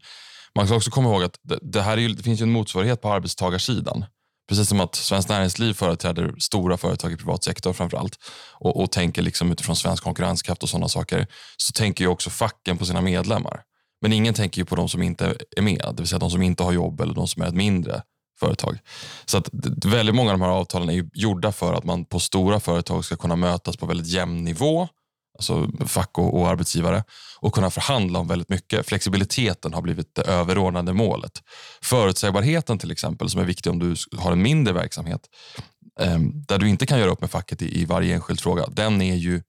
[0.55, 3.13] Man ska också komma ihåg att det, det här ju, det finns en motsvarighet på
[3.13, 4.05] arbetstagarsidan.
[4.49, 8.19] Precis som att Svenskt Näringsliv företräder stora företag i privat sektor framförallt
[8.53, 12.79] och, och tänker liksom utifrån svensk konkurrenskraft och sådana saker, så tänker ju också facken
[12.79, 13.63] på sina medlemmar.
[14.01, 16.43] Men ingen tänker ju på de som inte är med, det vill säga de som
[16.43, 18.03] inte har jobb eller de som är ett mindre
[18.41, 18.79] företag.
[19.25, 19.49] Så att
[19.85, 23.17] väldigt många av de här avtalen är gjorda för att man på stora företag ska
[23.17, 24.89] kunna mötas på väldigt jämn nivå,
[25.39, 27.05] alltså fack och, och arbetsgivare,
[27.41, 28.87] och kunna förhandla om väldigt mycket.
[28.87, 31.43] Flexibiliteten har blivit det överordnade målet.
[31.83, 35.21] Förutsägbarheten till exempel, som är viktig om du har en mindre verksamhet,
[36.01, 39.03] eh, där du inte kan göra upp med facket i, i varje enskild fråga, den
[39.03, 39.43] är ju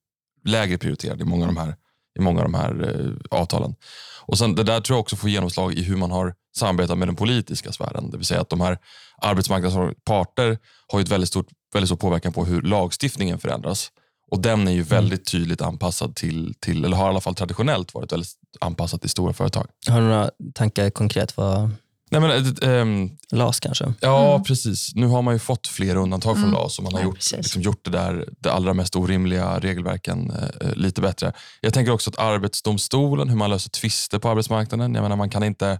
[0.45, 1.75] lägre prioriterad i många av de här,
[2.19, 3.75] i många av de här eh, avtalen.
[4.21, 7.07] Och sen, Det där tror jag också får genomslag i hur man har samarbetat med
[7.07, 8.11] den politiska sfären.
[8.11, 8.77] Det vill säga att de här
[9.21, 13.91] arbetsmarknadens parter har ju ett väldigt, stort, väldigt stor påverkan på hur lagstiftningen förändras.
[14.31, 14.87] Och den är ju mm.
[14.87, 19.09] väldigt tydligt anpassad till, till, eller har i alla fall traditionellt varit väldigt anpassad till
[19.09, 19.67] stora företag.
[19.87, 21.37] Har du några tankar konkret?
[21.37, 21.71] Vad...
[22.11, 23.93] Nej, men, ähm, LAS kanske?
[23.99, 24.43] Ja, mm.
[24.43, 24.95] precis.
[24.95, 26.53] Nu har man ju fått fler undantag från mm.
[26.53, 30.31] LAS och man har ja, gjort, liksom, gjort det, där, det allra mest orimliga regelverken
[30.31, 31.33] äh, lite bättre.
[31.61, 34.95] Jag tänker också att Arbetsdomstolen, hur man löser tvister på arbetsmarknaden.
[34.95, 35.79] Jag menar, man kan inte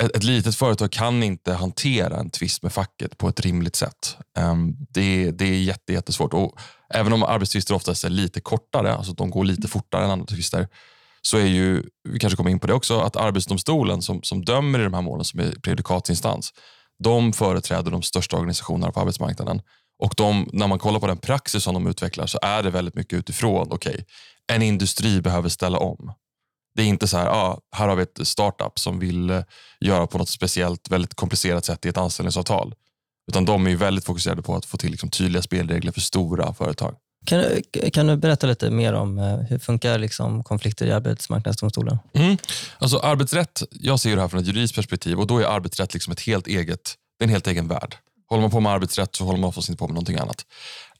[0.00, 4.16] ett, ett litet företag kan inte hantera en tvist med facket på ett rimligt sätt.
[4.38, 6.34] Um, det, det är jätte, jättesvårt.
[6.34, 6.58] Och
[6.94, 10.68] även om arbetstvister oftast är lite kortare, alltså de går lite fortare än andra tvister,
[11.22, 14.80] så är ju, vi kanske kommer in på det också, att Arbetsdomstolen som, som dömer
[14.80, 16.52] i de här målen som är prejudikatsinstans,
[17.04, 19.62] de företräder de största organisationerna på arbetsmarknaden.
[19.98, 22.94] Och de, när man kollar på den praxis som de utvecklar så är det väldigt
[22.94, 24.04] mycket utifrån, okej, okay,
[24.52, 26.12] en industri behöver ställa om.
[26.74, 29.42] Det är inte så här, ah, här har vi ett startup som vill eh,
[29.80, 32.74] göra på något speciellt, väldigt komplicerat sätt i ett anställningsavtal.
[33.28, 36.94] Utan de är väldigt fokuserade på att få till liksom tydliga spelregler för stora företag.
[37.26, 37.44] Kan,
[37.92, 41.98] kan du berätta lite mer om eh, hur funkar liksom konflikter i Arbetsmarknadsdomstolen?
[42.14, 42.36] Mm.
[42.78, 46.12] Alltså arbetsrätt, jag ser det här från ett juridiskt perspektiv och då är arbetsrätt liksom
[46.12, 47.96] ett helt eget, det är en helt egen värld.
[48.28, 50.44] Håller man på med arbetsrätt så håller man oftast inte på med någonting annat.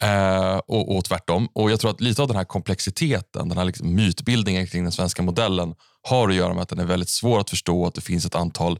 [0.01, 1.49] Eh, och, och tvärtom.
[1.53, 4.93] Och Jag tror att lite av den här komplexiteten, den här liksom mytbildningen kring den
[4.93, 5.75] svenska modellen
[6.09, 8.35] har att göra med att den är väldigt svår att förstå att det finns ett
[8.35, 8.79] antal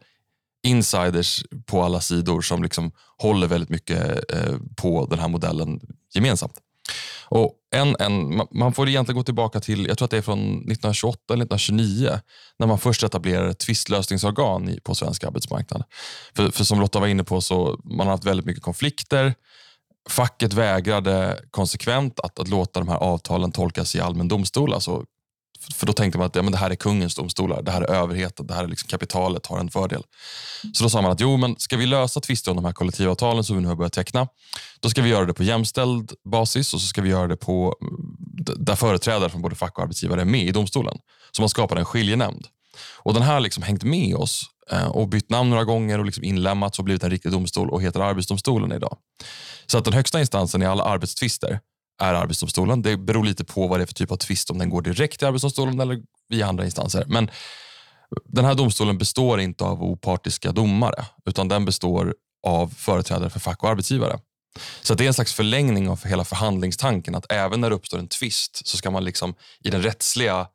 [0.63, 5.81] insiders på alla sidor som liksom håller väldigt mycket eh, på den här modellen
[6.15, 6.55] gemensamt.
[7.35, 10.39] Och en, en, man får egentligen gå tillbaka till, jag tror att det är från
[10.39, 12.21] 1928 eller 1929,
[12.59, 15.85] när man först etablerade ett tvistlösningsorgan på svensk arbetsmarknad.
[16.37, 19.35] För, för som Lotta var inne på, så man har haft väldigt mycket konflikter.
[20.09, 25.05] Facket vägrade konsekvent att, att låta de här avtalen tolkas i allmän domstol, alltså
[25.75, 27.95] för då tänkte man att ja, men det här är kungens domstolar, det här är
[27.95, 30.03] överheten, det här är liksom kapitalet har en fördel.
[30.73, 33.45] Så då sa man att jo, men ska vi lösa tvister om de här kollektivavtalen
[33.45, 34.29] som vi nu har börjat teckna,
[34.81, 37.77] då ska vi göra det på jämställd basis och så ska vi göra det på
[38.57, 40.99] där företrädare från både fack och arbetsgivare är med i domstolen.
[41.33, 42.47] Så man skapar en skiljenämnd.
[42.97, 46.05] Och den här har liksom hängt med oss eh, och bytt namn några gånger och
[46.05, 48.97] liksom inlämnats och blivit en riktig domstol och heter Arbetsdomstolen idag.
[49.67, 51.61] Så att den högsta instansen i alla arbetstvister
[52.01, 52.83] är Arbetsdomstolen.
[52.83, 55.19] Det beror lite på vad det är för typ av tvist, om den går direkt
[55.19, 57.05] till Arbetsdomstolen eller via andra instanser.
[57.09, 57.31] Men
[58.25, 62.15] den här domstolen består inte av opartiska domare, utan den består
[62.47, 64.19] av företrädare för fack och arbetsgivare.
[64.83, 68.09] Så det är en slags förlängning av hela förhandlingstanken att även när det uppstår en
[68.09, 70.47] tvist så ska man liksom i den rättsliga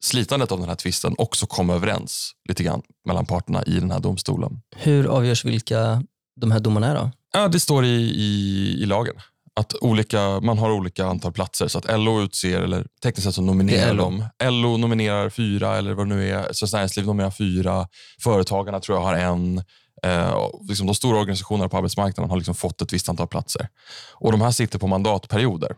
[0.00, 4.00] slitandet av den här tvisten också komma överens lite grann mellan parterna i den här
[4.00, 4.60] domstolen.
[4.76, 6.02] Hur avgörs vilka
[6.40, 7.10] de här domarna är då?
[7.32, 9.14] Ja, det står i, i, i lagen
[9.60, 11.68] att olika, man har olika antal platser.
[11.68, 14.02] Så att LO utser, eller tekniskt sett så nominerar LO.
[14.38, 14.50] de.
[14.50, 16.52] LO nominerar fyra, eller vad det nu är.
[16.52, 17.88] Svenskt Näringsliv nominerar fyra.
[18.22, 19.62] Företagarna tror jag har en.
[20.02, 23.68] Eh, liksom de stora organisationerna på arbetsmarknaden har liksom fått ett visst antal platser.
[24.14, 25.76] Och De här sitter på mandatperioder.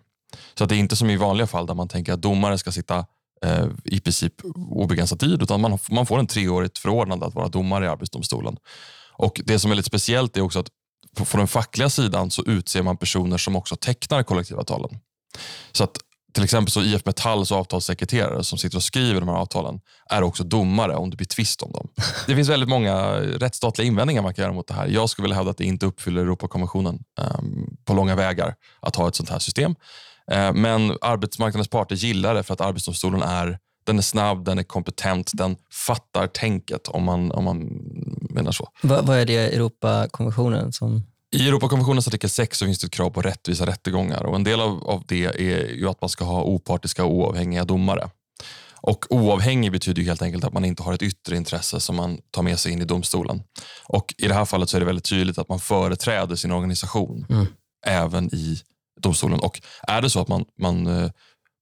[0.55, 2.73] Så att det är inte som i vanliga fall där man tänker att domare ska
[2.73, 3.07] sitta
[3.45, 4.35] eh, i princip
[4.71, 8.57] obegränsad tid, utan man, man får en treårigt förordnande att vara domare i Arbetsdomstolen.
[9.13, 10.69] Och Det som är lite speciellt är också att
[11.17, 14.99] på, på den fackliga sidan så utser man personer som också tecknar kollektivavtalen.
[15.73, 15.99] Så att
[16.35, 20.45] till exempel så IF Metalls avtalssekreterare som sitter och skriver de här avtalen är också
[20.45, 21.89] domare om det blir tvist om dem.
[22.27, 24.87] Det finns väldigt många rättsstatliga invändningar man kan göra mot det här.
[24.87, 29.09] Jag skulle vilja hävda att det inte uppfyller Europakonventionen um, på långa vägar att ha
[29.09, 29.75] ett sånt här system.
[30.33, 34.63] Uh, men arbetsmarknadens parter gillar det för att Arbetsdomstolen är den är snabb, den är
[34.63, 37.59] kompetent, den fattar tänket om man, om man
[38.31, 38.69] menar så.
[38.83, 41.03] Vad, vad är det i Europakonventionen som...
[41.31, 44.61] I Europakonventionens artikel 6 så finns det ett krav på rättvisa rättegångar och en del
[44.61, 48.11] av, av det är ju att man ska ha opartiska och oavhängiga domare.
[48.81, 52.19] Och oavhängig betyder ju helt enkelt att man inte har ett yttre intresse som man
[52.31, 53.43] tar med sig in i domstolen.
[53.85, 57.27] Och I det här fallet så är det väldigt tydligt att man företräder sin organisation
[57.31, 57.47] Mm.
[57.87, 58.59] även i
[59.01, 59.41] domstolen.
[59.41, 61.11] Och är det så att man, man, eh,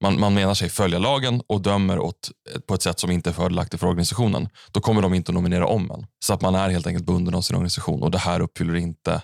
[0.02, 2.30] man, man menar sig följa lagen och dömer åt,
[2.66, 5.66] på ett sätt som inte är fördelaktigt för organisationen, då kommer de inte att nominera
[5.66, 6.06] om en.
[6.24, 9.22] Så att man är helt enkelt bunden av sin organisation och det här uppfyller inte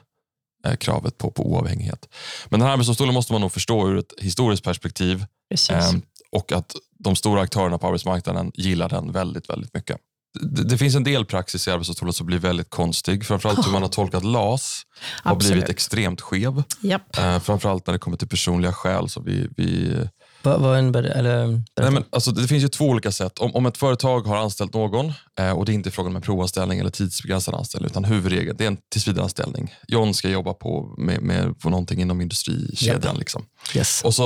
[0.66, 2.08] eh, kravet på, på oavhängighet.
[2.48, 5.24] Men den här arbetsdomstolen måste man nog förstå ur ett historiskt perspektiv
[5.70, 5.90] eh,
[6.32, 9.98] och att de stora aktörerna på arbetsmarknaden gillar den väldigt, väldigt mycket.
[10.40, 13.26] Det, det finns en del praxis i Arbetsdomstolen som blir väldigt konstig.
[13.26, 14.82] Framförallt hur man har tolkat LAS
[15.22, 15.52] har Absolut.
[15.52, 16.62] blivit extremt skev.
[16.80, 17.18] Japp.
[17.18, 19.08] Eh, framförallt när det kommer till personliga skäl.
[19.08, 19.96] Så vi, vi,
[20.42, 21.12] Vad, vad det?
[21.12, 21.46] Eller,
[21.80, 23.38] nej men, alltså, det finns ju två olika sätt.
[23.38, 26.22] Om, om ett företag har anställt någon eh, och det är inte frågan om en
[26.22, 29.74] provanställning eller tidsbegränsad anställning utan huvudregeln det är en tillsvidareanställning.
[29.88, 33.16] John ska jobba på, med, med, på någonting inom industrikedjan.
[33.16, 33.44] Liksom.
[33.74, 34.02] yes.
[34.04, 34.24] Och så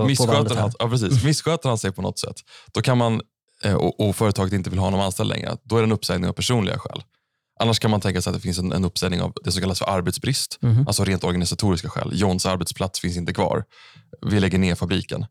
[0.00, 2.36] och missköter han, ja, precis, missköter han sig på något sätt,
[2.72, 3.20] då kan man,
[3.64, 6.28] eh, och, och företaget inte vill ha honom anställd längre, då är det en uppsägning
[6.28, 7.02] av personliga skäl.
[7.60, 9.78] Annars kan man tänka sig att det finns en, en uppsägning av det som kallas
[9.78, 10.84] för arbetsbrist, Mhm.
[10.86, 12.10] alltså rent organisatoriska skäl.
[12.14, 13.64] Johns arbetsplats finns inte kvar.
[14.30, 15.26] Vi lägger ner fabriken.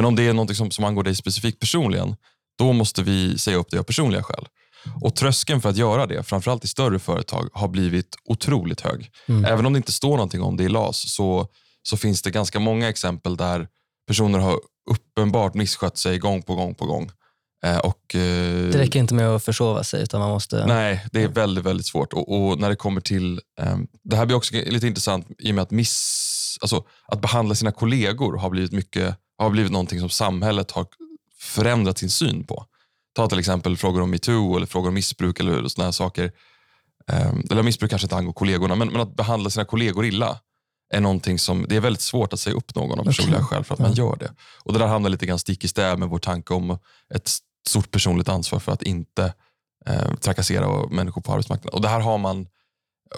[0.00, 2.16] Men om det är något som, som angår dig specifikt personligen,
[2.58, 4.48] då måste vi säga upp det av personliga skäl.
[5.00, 9.10] Och tröskeln för att göra det, framförallt i större företag, har blivit otroligt hög.
[9.28, 9.44] Mm.
[9.44, 11.46] Även om det inte står någonting om det i LAS så,
[11.82, 13.68] så finns det ganska många exempel där
[14.06, 14.58] personer har
[14.90, 17.10] uppenbart misskött sig gång på gång på gång.
[17.64, 20.66] Eh, och, eh, Det räcker inte med att försova sig utan man måste...
[20.66, 22.12] Nej, det är väldigt, väldigt svårt.
[22.12, 23.40] Och, och när det kommer till...
[23.60, 27.54] ehm, det här blir också lite intressant i och med att, miss, alltså, att behandla
[27.54, 30.86] sina kollegor har blivit, mycket, har blivit någonting som samhället har
[31.38, 32.66] förändrat sin syn på.
[33.14, 36.32] Ta till exempel frågor om metoo eller frågor om missbruk eller såna här saker.
[37.06, 40.40] Ehm, eller missbruk kanske inte angår kollegorna, men, men att behandla sina kollegor illa
[40.94, 43.74] är någonting som, det är väldigt svårt att säga upp någon av personliga skäl för
[43.74, 44.32] att man gör det.
[44.64, 46.78] Och Det där hamnar lite grann stick i stäv med vår tanke om
[47.14, 47.30] ett
[47.68, 49.34] stort personligt ansvar för att inte
[49.86, 51.74] eh, trakassera människor på arbetsmarknaden.
[51.74, 52.46] Och Det här har man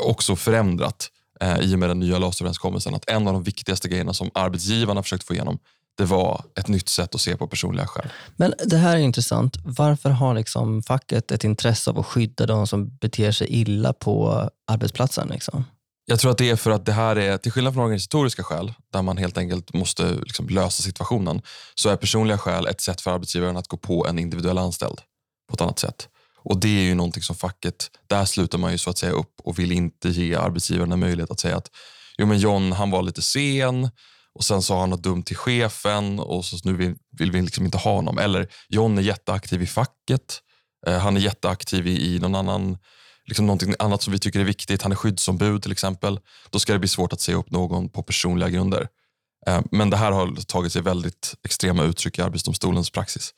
[0.01, 2.95] också förändrat eh, i och med den nya LAS-överenskommelsen.
[2.95, 5.59] Att en av de viktigaste grejerna som arbetsgivarna försökt få igenom
[6.03, 8.09] det var ett nytt sätt att se på personliga skäl.
[8.37, 9.57] Men det här är intressant.
[9.65, 14.51] Varför har liksom facket ett intresse av att skydda de som beter sig illa på
[14.67, 15.29] arbetsplatsen?
[15.29, 15.65] Liksom?
[16.05, 18.75] Jag tror att det är för att det här är, till skillnad från organisatoriska skäl,
[18.93, 21.43] där man helt enkelt måste liksom lösa situationen,
[21.75, 25.01] så är personliga skäl ett sätt för arbetsgivaren att gå på en individuell anställd
[25.49, 26.09] på ett annat sätt.
[26.37, 29.35] Och det är ju någonting som facket, där slutar man ju så att säga upp
[29.45, 31.71] och vill inte ge arbetsgivaren en möjlighet att säga att
[32.19, 33.91] jo men John han var lite sen
[34.35, 37.65] och sen sa han något dumt till chefen och så nu vill, vill vi liksom
[37.65, 38.19] inte ha honom.
[38.19, 40.41] Eller John är jätteaktiv i facket,
[40.87, 42.79] eh, han är jätteaktiv i, i någon annan
[43.25, 46.73] liksom någonting annat som vi tycker är viktigt, han är skyddsombud till exempel, då ska
[46.73, 48.89] det bli svårt att säga upp någon på personliga grunder.
[49.47, 53.35] Eh, Men det här har tagit sig väldigt extrema uttryck i Arbetsdomstolens praxis.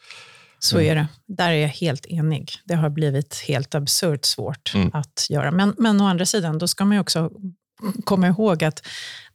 [0.59, 1.07] Så är det.
[1.29, 2.53] Där är jag helt enig.
[2.65, 4.91] Det har blivit helt absurt svårt Mm.
[4.93, 5.51] att göra.
[5.51, 7.31] Men, men å andra sidan, då ska man också
[8.05, 8.87] komma ihåg att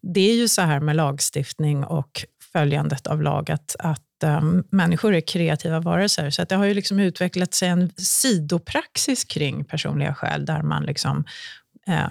[0.01, 5.13] det är ju så här med lagstiftning och följandet av lag, att, att um, människor
[5.13, 6.29] är kreativa varelser.
[6.29, 10.83] Så att det har ju liksom utvecklat sig en sidopraxis kring personliga skäl, där man
[10.83, 11.25] liksom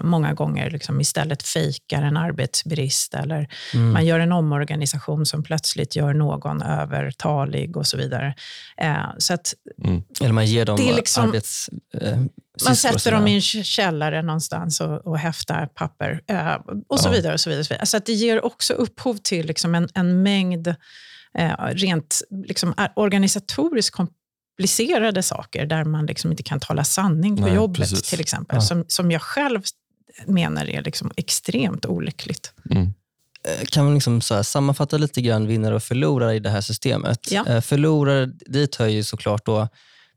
[0.01, 3.91] många gånger liksom istället fejkar en arbetsbrist eller Mm.
[3.93, 8.33] man gör en omorganisation som plötsligt gör någon övertalig och så vidare.
[8.77, 9.53] Eh, så att
[10.21, 11.69] Eller man ger dem Det är liksom- arbets...
[12.01, 12.17] Eh,
[12.65, 16.53] man sätter dem i en källare någonstans och, och häftar papper eh,
[16.89, 17.11] och så Ja.
[17.13, 17.33] vidare.
[17.33, 17.59] och så vidare.
[17.61, 17.85] och Så vidare.
[17.85, 20.67] Så att det ger också upphov till liksom en, en mängd
[21.37, 23.95] eh, rent liksom, a- organisatoriskt
[24.59, 28.01] komplicerade saker där man liksom inte kan tala sanning på Nej, jobbet precis.
[28.01, 28.55] till exempel.
[28.55, 28.61] Ja.
[28.61, 29.61] Som, som jag själv
[30.25, 32.53] menar är liksom extremt olyckligt.
[32.71, 32.93] Mm.
[33.43, 36.61] eh, kan man liksom så här sammanfatta lite grann vinnare och förlorare i det här
[36.61, 37.31] systemet.
[37.31, 37.45] Ja.
[37.47, 39.67] Eh, Förlorare, dit hör ju såklart då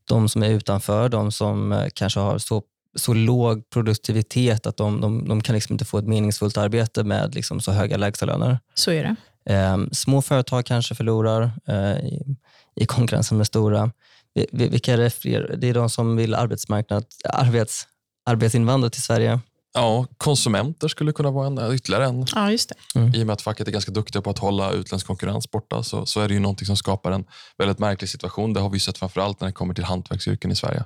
[0.05, 2.63] de som är utanför, de som eh, kanske har så,
[2.97, 7.35] så låg produktivitet att de, de, de kan liksom inte få ett meningsfullt arbete med
[7.35, 8.59] liksom så höga lägstalöner.
[8.75, 9.17] Så är det.
[9.55, 12.37] Eh, små företag kanske förlorar eh, i,
[12.77, 13.91] i konkurrensen med stora.
[14.35, 15.57] Vi- vi- Vilka är det fler?
[15.59, 17.87] Det är de som vill arbetsmarknad, arbets,
[18.31, 19.41] arbetsinvandra till Sverige.
[19.75, 22.27] Ja, konsumenter skulle kunna vara en, ytterligare en.
[22.35, 23.01] Ja, just det.
[23.19, 26.07] I och med att facket är ganska duktiga på att hålla utländsk konkurrens borta så,
[26.07, 27.25] så är det ju någonting som skapar en
[27.59, 28.53] väldigt märklig situation.
[28.53, 30.85] Det har vi sett framförallt när det kommer till hantverksyrken i Sverige.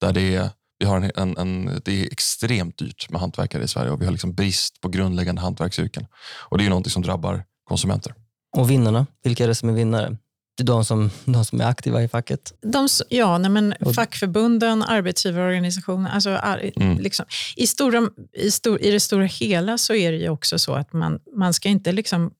[0.00, 3.68] Där det är, vi har en, en, en, det är extremt dyrt med hantverkare i
[3.68, 6.06] Sverige och vi har liksom brist på grundläggande hantverksyrken.
[6.48, 8.14] Och det är ju någonting som drabbar konsumenter.
[8.56, 10.16] Och vinnarna, vilka är det som är vinnare?
[10.56, 12.52] Det är de som, de som är aktiva i facket.
[12.62, 16.10] De, ja, nej, men fackförbunden, arbetsgivarorganisationer.
[16.10, 16.40] Alltså,
[16.76, 16.98] Mm.
[16.98, 20.74] liksom, i, stora, i, stor, I det stora hela så är det ju också så
[20.74, 22.30] att man, man ska inte liksom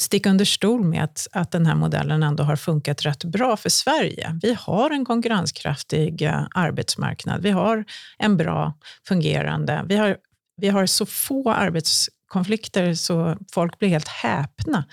[0.00, 3.68] sticka under stol med att, att den här modellen ändå har funkat rätt bra för
[3.70, 4.38] Sverige.
[4.42, 7.42] Vi har en konkurrenskraftig arbetsmarknad.
[7.42, 7.84] Vi har
[8.18, 8.74] en bra
[9.08, 9.84] fungerande...
[9.88, 10.16] Vi har,
[10.56, 11.50] vi har så få
[12.32, 14.84] arbetskonflikter så folk blir helt häpna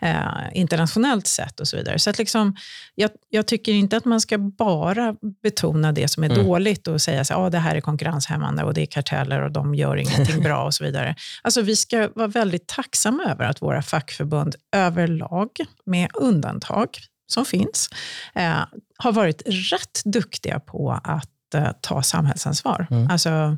[0.00, 1.98] eh, internationellt sett och så vidare.
[1.98, 2.56] Så att liksom,
[2.94, 6.46] jag, jag tycker inte att man ska bara betona det som är Mm.
[6.46, 9.74] dåligt och säga att ah, det här är konkurrenshämmande och det är karteller och de
[9.74, 11.14] gör ingenting bra och så vidare.
[11.42, 15.50] Alltså, vi ska vara väldigt tacksamma över att våra fackförbund överlag,
[15.86, 16.88] med undantag
[17.28, 17.88] som finns,
[18.34, 18.64] eh,
[18.98, 22.86] har varit rätt duktiga på att eh, ta samhällsansvar.
[22.90, 23.10] Mm.
[23.10, 23.56] Alltså,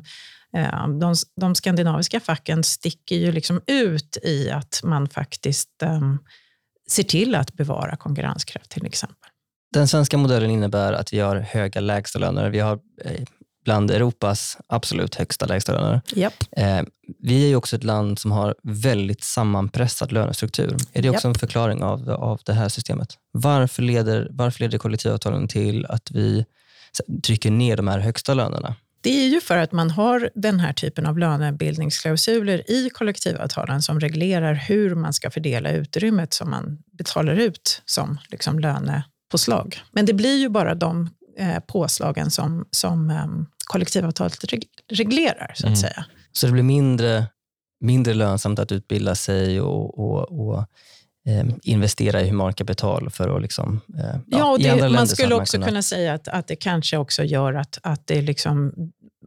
[0.99, 6.15] de, de skandinaviska facken sticker ju liksom ut i att man faktiskt eh,
[6.89, 9.29] ser till att bevara konkurrenskraft till exempel.
[9.73, 12.49] Den svenska modellen innebär att vi har höga lägstalöner.
[12.49, 13.23] Vi har eh,
[13.65, 16.01] bland Europas absolut högsta lägstalöner.
[16.13, 16.33] Japp.
[16.51, 16.81] Eh,
[17.19, 20.77] vi är ju också ett land som har väldigt sammanpressad lönestruktur.
[20.93, 23.17] Är det också en förklaring av, av det här systemet?
[23.31, 26.45] Varför leder, varför leder kollektivavtalen till att vi
[27.23, 28.75] trycker ner de här högsta lönerna?
[29.01, 33.99] Det är ju för att man har den här typen av lönebildningsklausuler i kollektivavtalen som
[33.99, 39.79] reglerar hur man ska fördela utrymmet som man betalar ut som liksom lönepåslag.
[39.91, 43.25] Men det blir ju bara de eh, påslagen som, som eh,
[43.65, 45.75] kollektivavtalet reg- reglerar, så att Mm.
[45.75, 46.05] säga.
[46.31, 47.25] Så det blir mindre,
[47.81, 50.65] mindre lönsamt att utbilda sig och, och, och
[51.27, 55.51] eh, investera i humankapital för att liksom, eh, Ja, och det, man skulle hade också
[55.57, 58.73] kunnat- kunna säga att, att det kanske också gör att, att det liksom,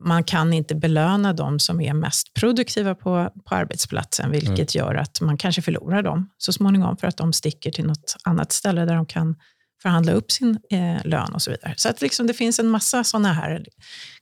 [0.00, 4.86] man kan inte belöna de som är mest produktiva på, på arbetsplatsen, vilket Mm.
[4.86, 8.52] gör att man kanske förlorar dem så småningom för att de sticker till något annat
[8.52, 9.36] ställe där de kan
[9.82, 11.74] förhandla upp sin eh, lön och så vidare.
[11.76, 13.64] Så att liksom det finns en massa sådana här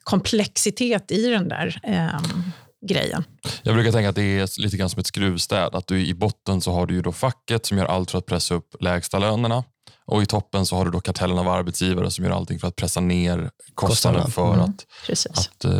[0.04, 2.20] komplexitet i den där eh,
[2.88, 3.24] grejen.
[3.62, 5.74] Jag brukar tänka att det är lite grann som ett skruvstäd.
[5.74, 8.26] Att du i botten så har du ju då facket som gör allt för att
[8.26, 9.64] pressa upp lägsta lönerna.
[10.04, 12.76] Och i toppen så har du då kartellen av arbetsgivare som gör allting för att
[12.76, 14.60] pressa ner kostnaden för, Mm.
[14.64, 15.32] att, Precis.
[15.38, 15.72] att, eh,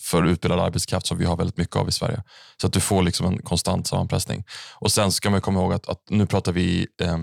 [0.00, 2.22] för utbildad arbetskraft som vi har väldigt mycket av i Sverige.
[2.60, 4.44] Så att du får liksom en konstant sammanpressning.
[4.74, 7.18] Och sen ska man komma ihåg att, att nu pratar vi eh,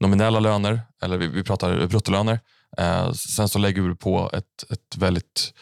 [0.00, 2.40] nominella löner, eller vi, vi pratar bruttolöner.
[2.78, 5.52] Eh, sen så lägger vi på ett, ett väldigt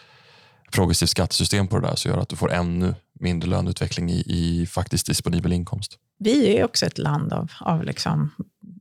[0.75, 4.67] progressivt skattesystem på det där som gör att du får ännu mindre löneutveckling i, i
[4.67, 5.99] faktiskt disponibel inkomst.
[6.19, 8.31] Vi är också ett land av, av liksom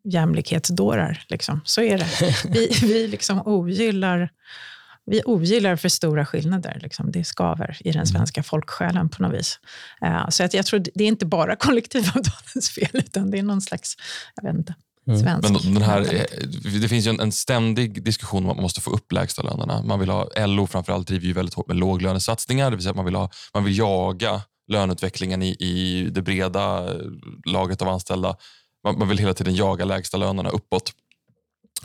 [0.04, 1.26] jämlikhetsdårar.
[1.28, 1.62] Liksom.
[1.66, 2.36] Så är det.
[2.50, 4.30] Vi, vi liksom ogillar,
[5.06, 6.80] vi ogillar för stora skillnader.
[6.82, 7.12] Liksom.
[7.12, 9.60] Det skaver i den svenska folksjälen på något vis.
[10.02, 13.62] Eh, så att jag tror det är inte bara kollektivavtalens fel, utan det är någon
[13.62, 13.96] slags,
[14.36, 14.76] jag vet inte,
[15.08, 15.20] Mm.
[15.20, 16.28] svensk Men den här,
[16.82, 19.84] det finns ju en, en ständig diskussion om att man måste få upp lägstalönerna.
[19.84, 22.96] Man vill ha, LO framförallt driver ju väldigt hårt med låglönesatsningar, det vill säga att
[22.96, 26.94] man vill, ha, man vill jaga löneutvecklingen i, i det breda
[27.46, 28.36] laget av anställda.
[28.84, 30.94] Man, man vill hela tiden jaga lägstalönerna uppåt.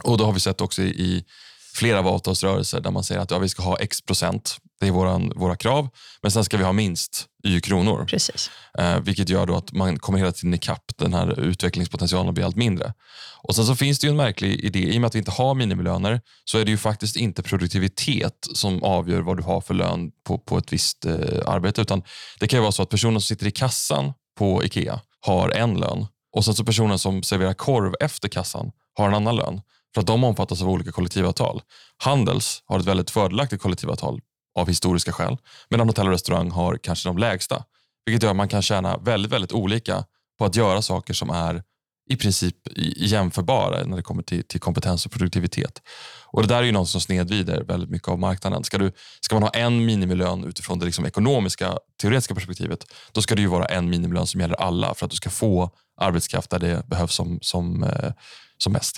[0.03, 1.25] Och då har vi sett också i, i
[1.73, 4.91] flera av avtalsrörelser där man säger att ja, vi ska ha x procent, det är
[4.91, 5.89] våran, våra krav,
[6.21, 8.05] men sen ska vi ha minst y kronor.
[8.05, 8.51] Precis.
[8.77, 12.55] Eh, vilket gör då att man kommer hela tiden ikapp den här utvecklingspotentialen blir allt
[12.55, 12.93] mindre.
[13.41, 14.79] Och Sen så finns det ju en märklig idé.
[14.79, 18.47] I och med att vi inte har minimilöner så är det ju faktiskt inte produktivitet
[18.53, 21.13] som avgör vad du har för lön på, på ett visst eh,
[21.45, 21.81] arbete.
[21.81, 22.03] Utan
[22.39, 25.79] Det kan ju vara så att personen som sitter i kassan på IKEA har en
[25.79, 29.61] lön och sen så personen som serverar korv efter kassan har en annan lön.
[29.93, 31.61] För att de omfattas av olika kollektivavtal.
[31.97, 34.19] Handels har ett väldigt fördelaktigt kollektivavtal
[34.55, 35.37] av historiska skäl.
[35.69, 37.63] Medan hotell och restaurang har kanske de lägsta.
[38.05, 40.05] Vilket gör att man kan tjäna väldigt, väldigt olika
[40.39, 41.63] på att göra saker som är
[42.09, 42.55] i princip
[42.95, 45.81] jämförbara när det kommer till, till kompetens och produktivitet.
[46.25, 48.63] Och Det där är ju något som snedvrider väldigt mycket av marknaden.
[48.63, 48.91] Ska, du,
[49.21, 53.47] ska man ha en minimilön utifrån det liksom ekonomiska, teoretiska perspektivet, då ska det ju
[53.47, 55.71] vara en minimilön som gäller alla för att du ska få
[56.01, 58.11] arbetskraft där det behövs som, som, eh,
[58.57, 58.97] som mest.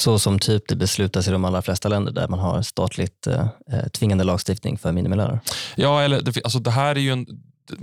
[0.00, 3.46] Så som typ det beslutas i de allra flesta länder där man har statligt eh,
[3.72, 5.40] eh tvingande lagstiftning för minimilöner?
[5.76, 7.26] Ja, eller det, alltså det här är ju en,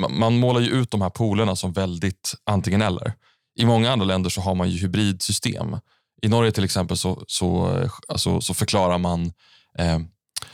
[0.09, 3.13] man målar ju ut de här polerna som väldigt antingen eller.
[3.59, 5.78] I många andra länder så har man ju hybridsystem.
[6.22, 9.26] I Norge till exempel så, så, alltså, så förklarar man
[9.80, 9.99] eh,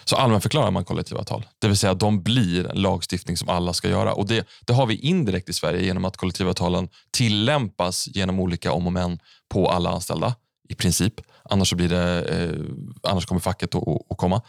[0.03, 1.45] så allmänförklarar man kollektivavtal.
[1.59, 4.13] Det vill säga de blir en lagstiftning som alla ska göra.
[4.13, 8.87] Och det, det har vi indirekt i Sverige genom att kollektivavtalen tillämpas genom olika om
[8.87, 10.35] och men på alla anställda
[10.71, 11.13] i princip.
[11.43, 14.41] Annars, så blir det, eh, annars kommer facket att, komma.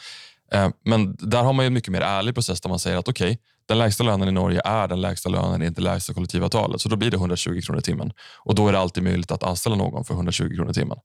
[0.53, 3.33] Eh, men där har man en mycket mer ärlig process där man säger att okej,
[3.33, 6.81] okay, den lägsta lönen i Norge är den lägsta lönen i det lägsta kollektivavtalet.
[6.81, 8.13] Så då blir det 120 kronor i timmen.
[8.39, 10.99] Och då är det alltid möjligt att anställa någon för 120 kronor i timmen.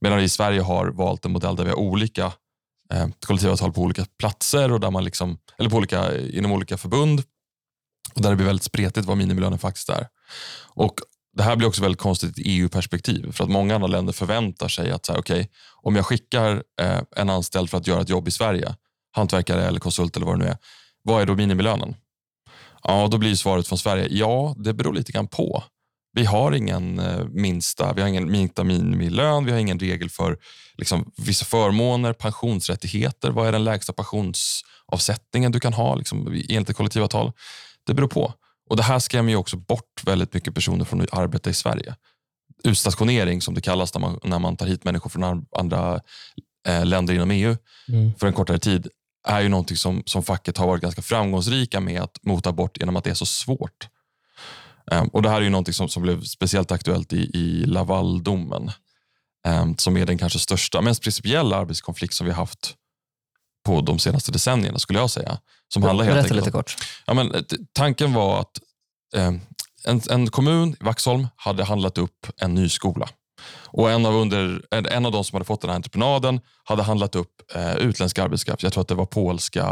[0.00, 2.32] Medan vi i Sverige har valt en modell där vi har olika
[2.92, 7.22] eh, kollektivavtal på olika platser och där man liksom, eller på olika, inom olika förbund.
[8.14, 10.08] Och där det blir väldigt spretigt vad minimilönen faktiskt är.
[10.74, 10.94] Och
[11.36, 13.32] det här blir också väldigt konstigt i EU-perspektiv.
[13.32, 15.46] För att många andra länder förväntar sig att så här, okay,
[15.82, 18.74] om jag skickar eh, en anställd för att göra ett jobb i Sverige,
[19.12, 20.56] hantverkare eller konsult eller vad det nu är,
[21.02, 21.94] vad är då minimilönen?
[22.82, 25.64] Ja, då blir svaret från Sverige, ja, det beror lite grann på.
[26.12, 30.38] Vi har ingen eh, minsta, vi har ingen minsta minimilön, vi har ingen regel för
[30.78, 33.30] liksom, vissa förmåner, pensionsrättigheter.
[33.30, 37.32] Vad är den lägsta pensionsavsättningen du kan ha liksom, enligt ett kollektivavtal?
[37.86, 38.34] Det beror på.
[38.72, 41.94] Och Det här skrämmer ju också bort väldigt mycket personer från att arbeta i Sverige.
[42.64, 46.00] Utstationering som det kallas när man, när man tar hit människor från andra
[46.68, 47.56] eh, länder inom EU
[47.88, 48.14] mm.
[48.14, 48.88] för en kortare tid
[49.28, 52.96] är ju någonting som, som facket har varit ganska framgångsrika med att mota bort genom
[52.96, 53.88] att det är så svårt.
[54.90, 58.70] Um, och Det här är ju någonting som, som blev speciellt aktuellt i, i Lavaldomen
[59.48, 62.74] um, som är den kanske största, mest principiella arbetskonflikt som vi haft
[63.64, 65.38] på de senaste decennierna skulle jag säga.
[65.68, 66.76] Som handlar helt Berätta lite kort.
[67.06, 68.60] Ja, men, tanken var att
[69.14, 69.32] eh,
[69.84, 73.08] en, en kommun, Vaxholm, hade handlat upp en ny skola.
[73.66, 77.14] Och en av, under, en av de som hade fått den här entreprenaden hade handlat
[77.14, 78.62] upp eh, utländsk arbetskraft.
[78.62, 79.64] Jag tror att det var polska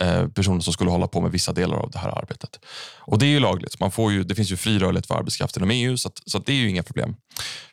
[0.00, 2.58] eh, personer som skulle hålla på med vissa delar av det här arbetet.
[2.98, 3.80] Och Det är ju lagligt.
[3.80, 6.38] Man får ju, det finns ju fri rörlighet för arbetskraft inom EU, så, att, så
[6.38, 7.16] att det är ju inga problem.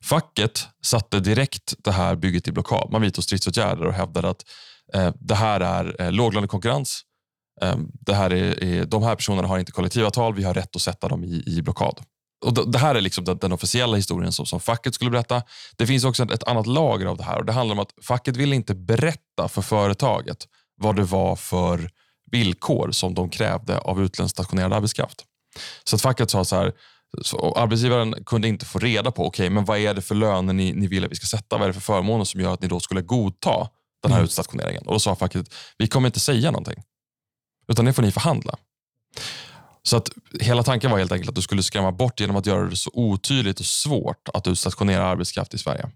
[0.01, 2.91] Facket satte direkt det här bygget i blockad.
[2.91, 4.43] Man vidtog stridsåtgärder och hävdade att
[4.93, 7.01] Eh, det här är eh, låglönekonkurrens.
[7.61, 7.75] Eh,
[8.05, 10.35] det här är, är, de här personerna har inte kollektivavtal.
[10.35, 11.99] Vi har rätt att sätta dem i, i blockad.
[12.45, 15.41] Och det här är liksom den, den officiella historien som, som, facket skulle berätta.
[15.77, 17.37] Det finns också ett, ett, annat lager av det här.
[17.37, 20.47] och Det handlar om att facket vill inte berätta för företaget
[20.81, 21.89] vad det var för
[22.31, 25.25] villkor som de krävde av utländskt stationerad arbetskraft.
[25.83, 26.73] Så att facket sa så här,
[27.21, 30.73] så arbetsgivaren kunde inte få reda på okay, men vad är det för löner ni,
[30.73, 31.57] ni vill att vi ska sätta.
[31.57, 33.69] Vad är det för förmåner som gör att ni då skulle godta
[34.03, 34.25] den här mm.
[34.25, 34.83] utstationeringen?
[34.85, 36.83] Och Då sa facket, vi kommer inte säga någonting.
[37.67, 38.55] Utan det får ni förhandla.
[39.83, 42.69] Så att hela tanken var helt enkelt att du skulle skrämma bort genom att göra
[42.69, 45.89] det så otydligt och svårt att utstationera arbetskraft i Sverige.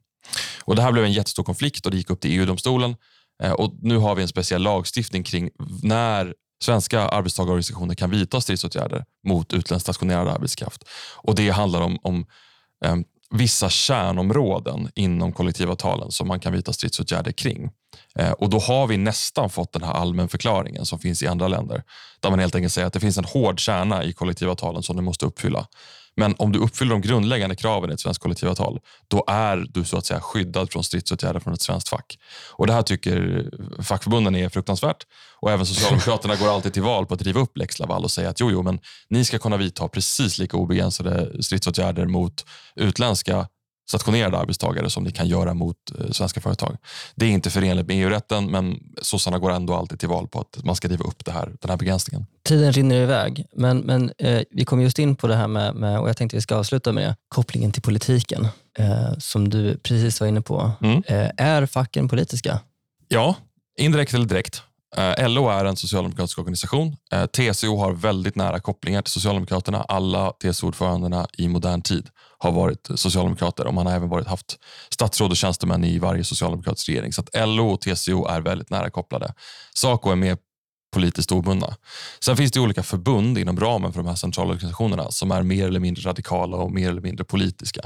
[0.63, 2.95] Och Det här blev en jättestor konflikt och det gick upp till EU-domstolen.
[3.43, 5.49] Eh, och Nu har vi en speciell lagstiftning kring
[5.83, 6.33] när
[6.63, 10.83] svenska arbetstagarorganisationer kan vidta stridsåtgärder mot utländsk stationerad arbetskraft.
[11.15, 12.25] Och Det handlar om, om
[12.85, 17.71] um, vissa kärnområden inom kollektivavtalen som man kan vidta stridsåtgärder kring.
[18.19, 21.83] Eh, och Då har vi nästan fått den här allmänförklaringen som finns i andra länder.
[22.19, 25.01] Där man helt enkelt säger att det finns en hård kärna i kollektivavtalen som du
[25.01, 25.67] måste uppfylla.
[26.15, 29.97] Men om du uppfyller de grundläggande kraven i ett svenskt kollektivavtal, då är du så
[29.97, 32.17] att säga skyddad från stridsåtgärder från ett svenskt fack.
[32.51, 33.49] Och Det här tycker
[33.83, 35.03] fackförbunden är fruktansvärt.
[35.39, 38.29] Och även Socialdemokraterna går alltid till val på att riva upp lex Laval och säga
[38.29, 42.45] att jo, jo, men ni ska kunna vidta precis lika obegränsade stridsåtgärder mot
[42.75, 43.47] utländska
[43.89, 46.77] stationerade arbetstagare som ni kan göra mot eh, svenska företag.
[47.15, 50.63] Det är inte förenligt med EU-rätten men sossarna går ändå alltid till val på att
[50.63, 52.25] man ska riva upp det här, den här begränsningen.
[52.43, 55.99] Tiden rinner iväg, men, men eh, vi kom just in på det här med, med,
[55.99, 58.47] och jag tänkte vi ska avsluta med det, kopplingen till politiken
[58.79, 60.71] eh, som du precis var inne på.
[60.81, 61.03] Mm.
[61.07, 62.59] Eh, är facken politiska?
[63.07, 63.35] Ja,
[63.79, 64.61] indirekt eller direkt.
[64.95, 66.95] Eh, LO är en socialdemokratisk organisation.
[67.11, 69.81] Eh, TCO har väldigt nära kopplingar till Socialdemokraterna.
[69.81, 72.09] Alla TCO-ordförandena i modern tid
[72.43, 76.89] har varit socialdemokrater och man har även varit, haft statsråd och tjänstemän i varje socialdemokratisk
[76.89, 77.13] regering.
[77.13, 79.33] Så att LO och TCO är väldigt nära kopplade.
[79.73, 80.37] Saco är mer
[80.93, 81.75] politiskt obundna.
[82.19, 85.79] Sen finns det olika förbund inom ramen för de här centralorganisationerna som är mer eller
[85.79, 87.81] mindre radikala och mer eller mindre politiska.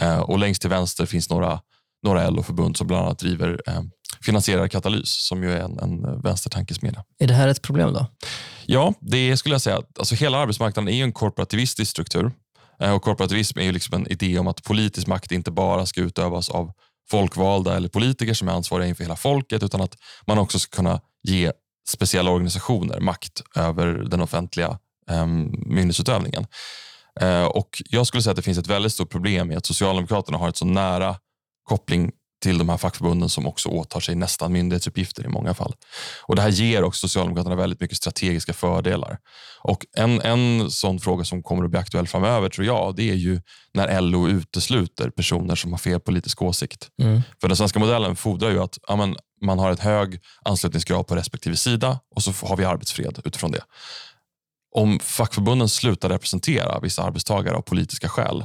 [0.00, 1.60] Eh, och längst till vänster finns några,
[2.02, 3.60] några LO-förbund som bland annat driver
[4.20, 7.04] finansierar Katalys som ju är en, en vänstertankesmedja.
[7.18, 8.06] Är det här ett problem då?
[8.66, 9.82] Ja, det skulle jag säga.
[9.98, 12.32] Alltså, hela arbetsmarknaden är en korporativistisk struktur.
[12.80, 16.00] Eh, och korporativism är ju liksom en idé om att politisk makt inte bara ska
[16.00, 16.72] utövas av
[17.10, 21.00] folkvalda eller politiker som är ansvariga inför hela folket utan att man också ska kunna
[21.22, 21.52] ge
[21.88, 24.78] speciella organisationer makt över den offentliga
[25.10, 26.46] eh, myndighetsutövningen.
[27.20, 30.38] Eh, och jag skulle säga att det finns ett väldigt stort problem i att Socialdemokraterna
[30.38, 31.16] har ett så nära
[31.64, 32.12] koppling
[32.42, 35.74] till de här fackförbunden som också åtar sig nästan myndighetsuppgifter i många fall.
[36.22, 39.18] Och Det här ger också Socialdemokraterna väldigt mycket strategiska fördelar.
[39.60, 43.14] Och En, en sån fråga som kommer att bli aktuell framöver tror jag, det är
[43.14, 43.40] ju
[43.74, 46.88] när LO utesluter personer som har fel politisk åsikt.
[47.02, 47.22] Mm.
[47.40, 51.16] För den svenska modellen fordrar ju att ja, men, man har ett hög anslutningsgrad på
[51.16, 53.62] respektive sida och så har vi arbetsfred utifrån det.
[54.74, 58.44] Om fackförbunden slutar representera vissa arbetstagare av politiska skäl,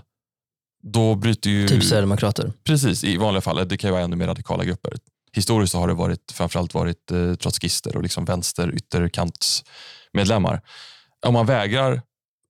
[0.84, 1.68] då bryter ju...
[1.68, 2.54] Typ Sverigedemokrater?
[2.64, 3.68] Precis, i vanliga fall.
[3.68, 4.94] Det kan ju vara ännu mer radikala grupper.
[5.34, 10.62] Historiskt har det varit, framförallt varit eh, trotskister och liksom vänster ytterkantsmedlemmar.
[11.26, 12.02] Om man vägrar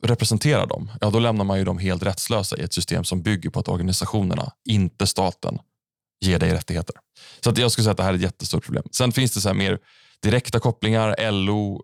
[0.03, 3.49] representera dem, ja, då lämnar man ju dem helt rättslösa i ett system som bygger
[3.49, 5.59] på att organisationerna, inte staten,
[6.25, 6.95] ger dig rättigheter.
[7.43, 8.83] Så att jag skulle säga att det här är ett jättestort problem.
[8.91, 9.79] Sen finns det så mer
[10.21, 11.31] direkta kopplingar.
[11.31, 11.81] LO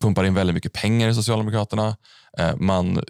[0.00, 1.96] pumpar in väldigt mycket pengar i Socialdemokraterna.
[2.38, 3.04] Eh, man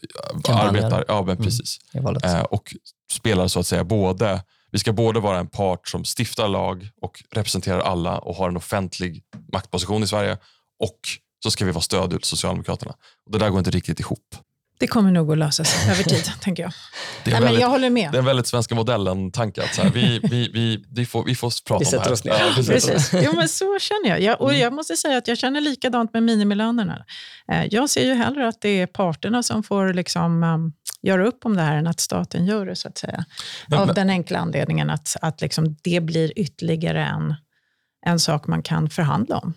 [0.45, 0.69] Kampanjer.
[0.69, 1.45] arbetar, ja men mm.
[1.45, 1.79] precis.
[1.95, 2.75] Mm, och
[3.13, 4.43] spelar så att säga både,
[4.73, 8.57] vi ska både vara en part som stiftar lag och representerar alla och har en
[8.57, 10.39] offentlig maktposition i Sverige
[10.85, 10.99] och
[11.43, 12.95] så ska vi vara stöd till Socialdemokraterna.
[13.27, 14.37] Och det där går inte riktigt ihop.
[14.79, 16.73] Det kommer nog att lösa sig över tid, tänker jag.
[17.25, 18.13] Det är Nej, väldigt, men jag håller med.
[18.13, 19.63] Det är en väldigt svenska modellen-tanke.
[19.95, 22.13] Vi, vi, vi, vi, får, vi får prata vi om det här.
[22.13, 22.33] Oss ner.
[22.33, 23.11] Ja, Precis.
[23.13, 24.21] Jo, men så känner jag.
[24.21, 24.41] jag.
[24.41, 24.63] Och mm.
[24.63, 27.05] jag måste säga att jag känner likadant med minimilönerna.
[27.53, 30.73] Eh, jag ser ju hellre att det är parterna som får liksom, um,
[31.03, 33.25] göra upp om det här än att staten gör det, så att säga.
[33.67, 37.35] Men, Av men, den enkla anledningen att, att liksom det blir ytterligare en,
[38.07, 39.55] en sak man kan förhandla om,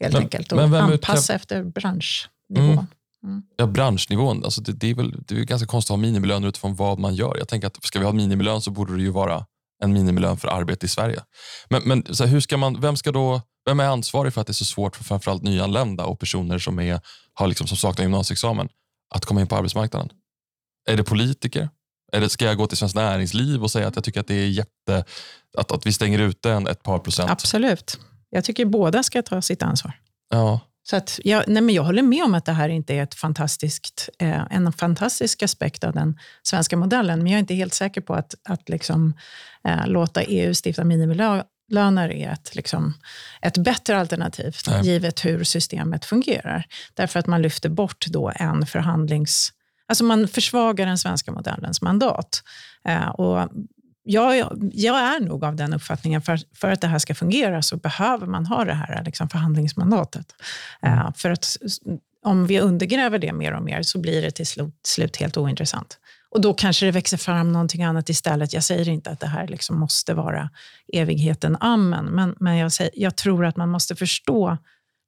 [0.00, 0.52] helt men, enkelt.
[0.52, 2.72] Och anpassa efter branschnivå.
[2.72, 2.86] Mm.
[3.24, 3.42] Mm.
[3.56, 4.44] Ja, branschnivån.
[4.44, 7.14] Alltså det, det, är väl, det är ganska konstigt att ha minimilöner utifrån vad man
[7.14, 7.36] gör.
[7.38, 9.46] Jag tänker att ska vi ha minimilön så borde det ju vara
[9.82, 11.22] en minimilön för arbete i Sverige.
[11.70, 14.46] Men, men så här, hur ska man, vem, ska då, vem är ansvarig för att
[14.46, 17.00] det är så svårt för framförallt nyanlända och personer som, är,
[17.34, 18.68] har liksom, som saknar gymnasieexamen
[19.14, 20.08] att komma in på arbetsmarknaden?
[20.88, 21.68] Är det politiker?
[22.12, 24.48] Det, ska jag gå till Svenskt Näringsliv och säga att jag tycker att det är
[24.48, 25.04] jätte...
[25.58, 27.30] Att, att vi stänger ute en, ett par procent?
[27.30, 28.00] Absolut.
[28.30, 30.00] Jag tycker båda ska ta sitt ansvar.
[30.30, 33.02] Ja, så att jag, nej men jag håller med om att det här inte är
[33.02, 37.74] ett fantastiskt, eh, en fantastisk aspekt av den svenska modellen, men jag är inte helt
[37.74, 39.14] säker på att, att liksom,
[39.68, 42.94] eh, låta EU stifta minimilöner är ett, liksom,
[43.42, 44.86] ett bättre alternativ, nej.
[44.86, 46.66] givet hur systemet fungerar.
[46.94, 49.52] Därför att man lyfter bort då en förhandlings...
[49.88, 52.42] Alltså man försvagar den svenska modellens mandat.
[52.88, 53.50] Eh, och
[54.06, 57.76] jag, jag är nog av den uppfattningen, för, för att det här ska fungera så
[57.76, 60.34] behöver man ha det här liksom förhandlingsmandatet.
[60.86, 61.56] Uh, för att
[62.24, 65.98] om vi undergräver det mer och mer så blir det till slut, slut helt ointressant.
[66.30, 68.52] Och då kanske det växer fram någonting annat istället.
[68.52, 70.50] Jag säger inte att det här liksom måste vara
[70.92, 74.58] evigheten amen, men, men jag, säger, jag tror att man måste förstå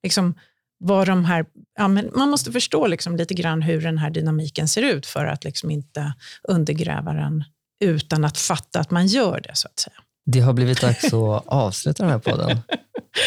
[0.02, 0.34] liksom,
[0.78, 1.46] vad de här,
[1.78, 5.44] ja, man måste förstå liksom lite grann hur den här dynamiken ser ut för att
[5.44, 6.14] liksom inte
[6.48, 7.44] undergräva den
[7.80, 9.96] utan att fatta att man gör det, så att säga.
[10.26, 12.60] Det har blivit dags att avsluta den här podden.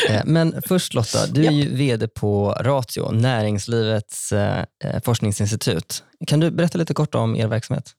[0.10, 4.66] Eh, men först Lotta, du är ju VD på Ratio, Näringslivets eh,
[5.06, 6.04] forskningsinstitut.
[6.28, 7.93] Kan du berätta lite kort om er verksamhet?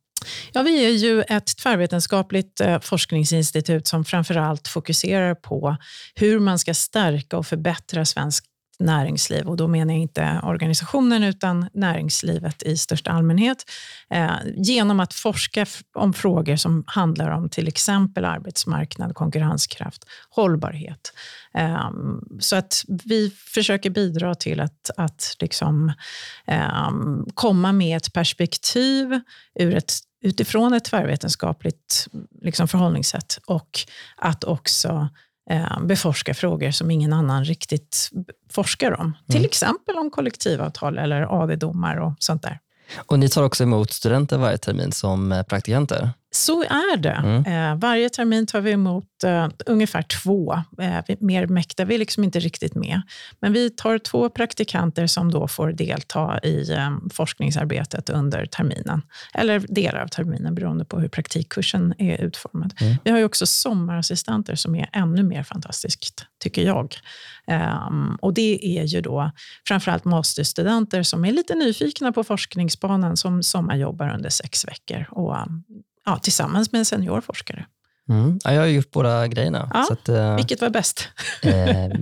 [0.52, 5.76] Ja, vi är ju ett tvärvetenskapligt eh, forskningsinstitut som framför allt fokuserar på
[6.14, 8.44] hur man ska stärka och förbättra svensk
[8.82, 9.48] näringsliv.
[9.48, 13.64] Och då menar jag inte organisationen utan näringslivet i största allmänhet.
[14.10, 21.12] Eh, genom att forska om frågor som handlar om till exempel arbetsmarknad, konkurrenskraft, hållbarhet.
[21.54, 21.90] Eh,
[22.40, 25.92] så att vi försöker bidra till att, att liksom,
[26.46, 26.90] eh,
[27.34, 29.20] komma med ett perspektiv
[29.54, 32.06] ur ett utifrån ett tvärvetenskapligt
[32.42, 33.38] liksom, förhållningssätt.
[33.46, 33.80] Och
[34.16, 35.08] att också
[35.80, 38.10] beforska frågor som ingen annan riktigt
[38.50, 39.06] forskar om.
[39.06, 39.14] Mm.
[39.28, 42.58] Till exempel om kollektivavtal eller AD-domar och sånt där.
[43.06, 46.10] Och ni tar också emot studenter varje termin som eh, praktikanter?
[46.34, 47.10] Så är det.
[47.10, 47.44] Mm.
[47.44, 50.62] Eh, varje termin tar vi emot eh, ungefär två.
[50.80, 53.02] Eh, mer mäktar vi liksom inte riktigt med.
[53.40, 56.76] Men vi tar två praktikanter som då får delta i
[57.12, 59.02] forskningsarbetet under terminen.
[59.34, 62.74] Eller delar av terminen beroende på hur praktikkursen är utformad.
[62.80, 62.96] Mm.
[63.04, 66.96] Vi har också sommarassistenter som är ännu mer fantastiskt, tycker jag.
[67.86, 69.30] Um, och Det är ju då
[69.68, 75.36] framförallt masterstudenter som är lite nyfikna på forskningsbanan som sommarjobbar under sex veckor och
[76.06, 77.66] ja, tillsammans med en seniorforskare.
[78.10, 78.38] Mm.
[78.44, 79.70] Ja, jag har gjort båda grejerna.
[79.74, 81.08] Ja, så att, eh, Vilket var bäst?
[81.42, 81.52] eh,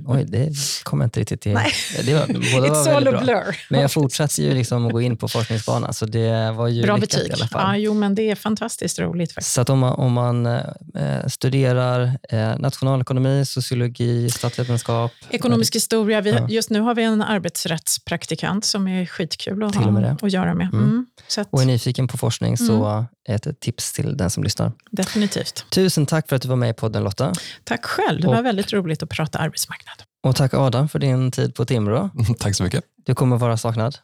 [0.07, 1.53] oj, det kommer jag inte riktigt till.
[1.53, 1.73] Nej.
[2.05, 3.57] Det var, båda var It's all väldigt a blur.
[3.71, 6.97] Men jag fortsatte ju liksom att gå in på forskningsbanan, så det var ju Bra
[6.99, 7.29] betyg.
[7.29, 7.77] i alla Ja, fall.
[7.79, 9.53] jo, men det är fantastiskt roligt faktiskt.
[9.55, 16.21] Så att om man, om man eh, studerar eh, nationalekonomi, sociologi, statsvetenskap, Ekonomisk historia.
[16.21, 16.47] Vi, Ja.
[16.49, 20.69] Just nu har vi en arbetsrättspraktikant som är skitkul att, ha, att göra med.
[20.73, 20.85] Mm.
[20.85, 21.07] Mm.
[21.39, 23.05] Att, och är nyfiken på forskning, så Mm.
[23.29, 24.73] ett tips till den som lyssnar.
[24.91, 25.65] definitivt.
[25.91, 27.33] Tusen tack för att du var med i podden Lotta.
[27.65, 28.21] Tack själv.
[28.21, 29.95] Det var Och- väldigt roligt att prata arbetsmarknad.
[30.23, 32.11] Och tack Adam för din tid på Timrå.
[32.39, 32.85] Tack så mycket.
[33.07, 33.97] Du kommer vara saknad.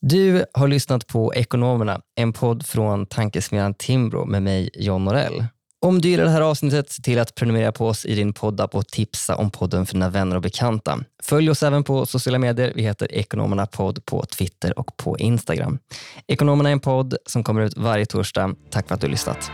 [0.00, 5.44] Du har lyssnat på Ekonomerna, en podd från tankesmedjan Timbro med mig, John Norell.
[5.80, 8.74] Om du gillar det här avsnittet, se till att prenumerera på oss i din poddapp
[8.74, 10.98] och tipsa om podden för dina vänner och bekanta.
[11.22, 12.72] Följ oss även på sociala medier.
[12.74, 15.78] Vi heter Ekonomerna podd på Twitter och på Instagram.
[16.26, 18.54] Ekonomerna är en podd som kommer ut varje torsdag.
[18.70, 19.50] Tack för att du har lyssnat.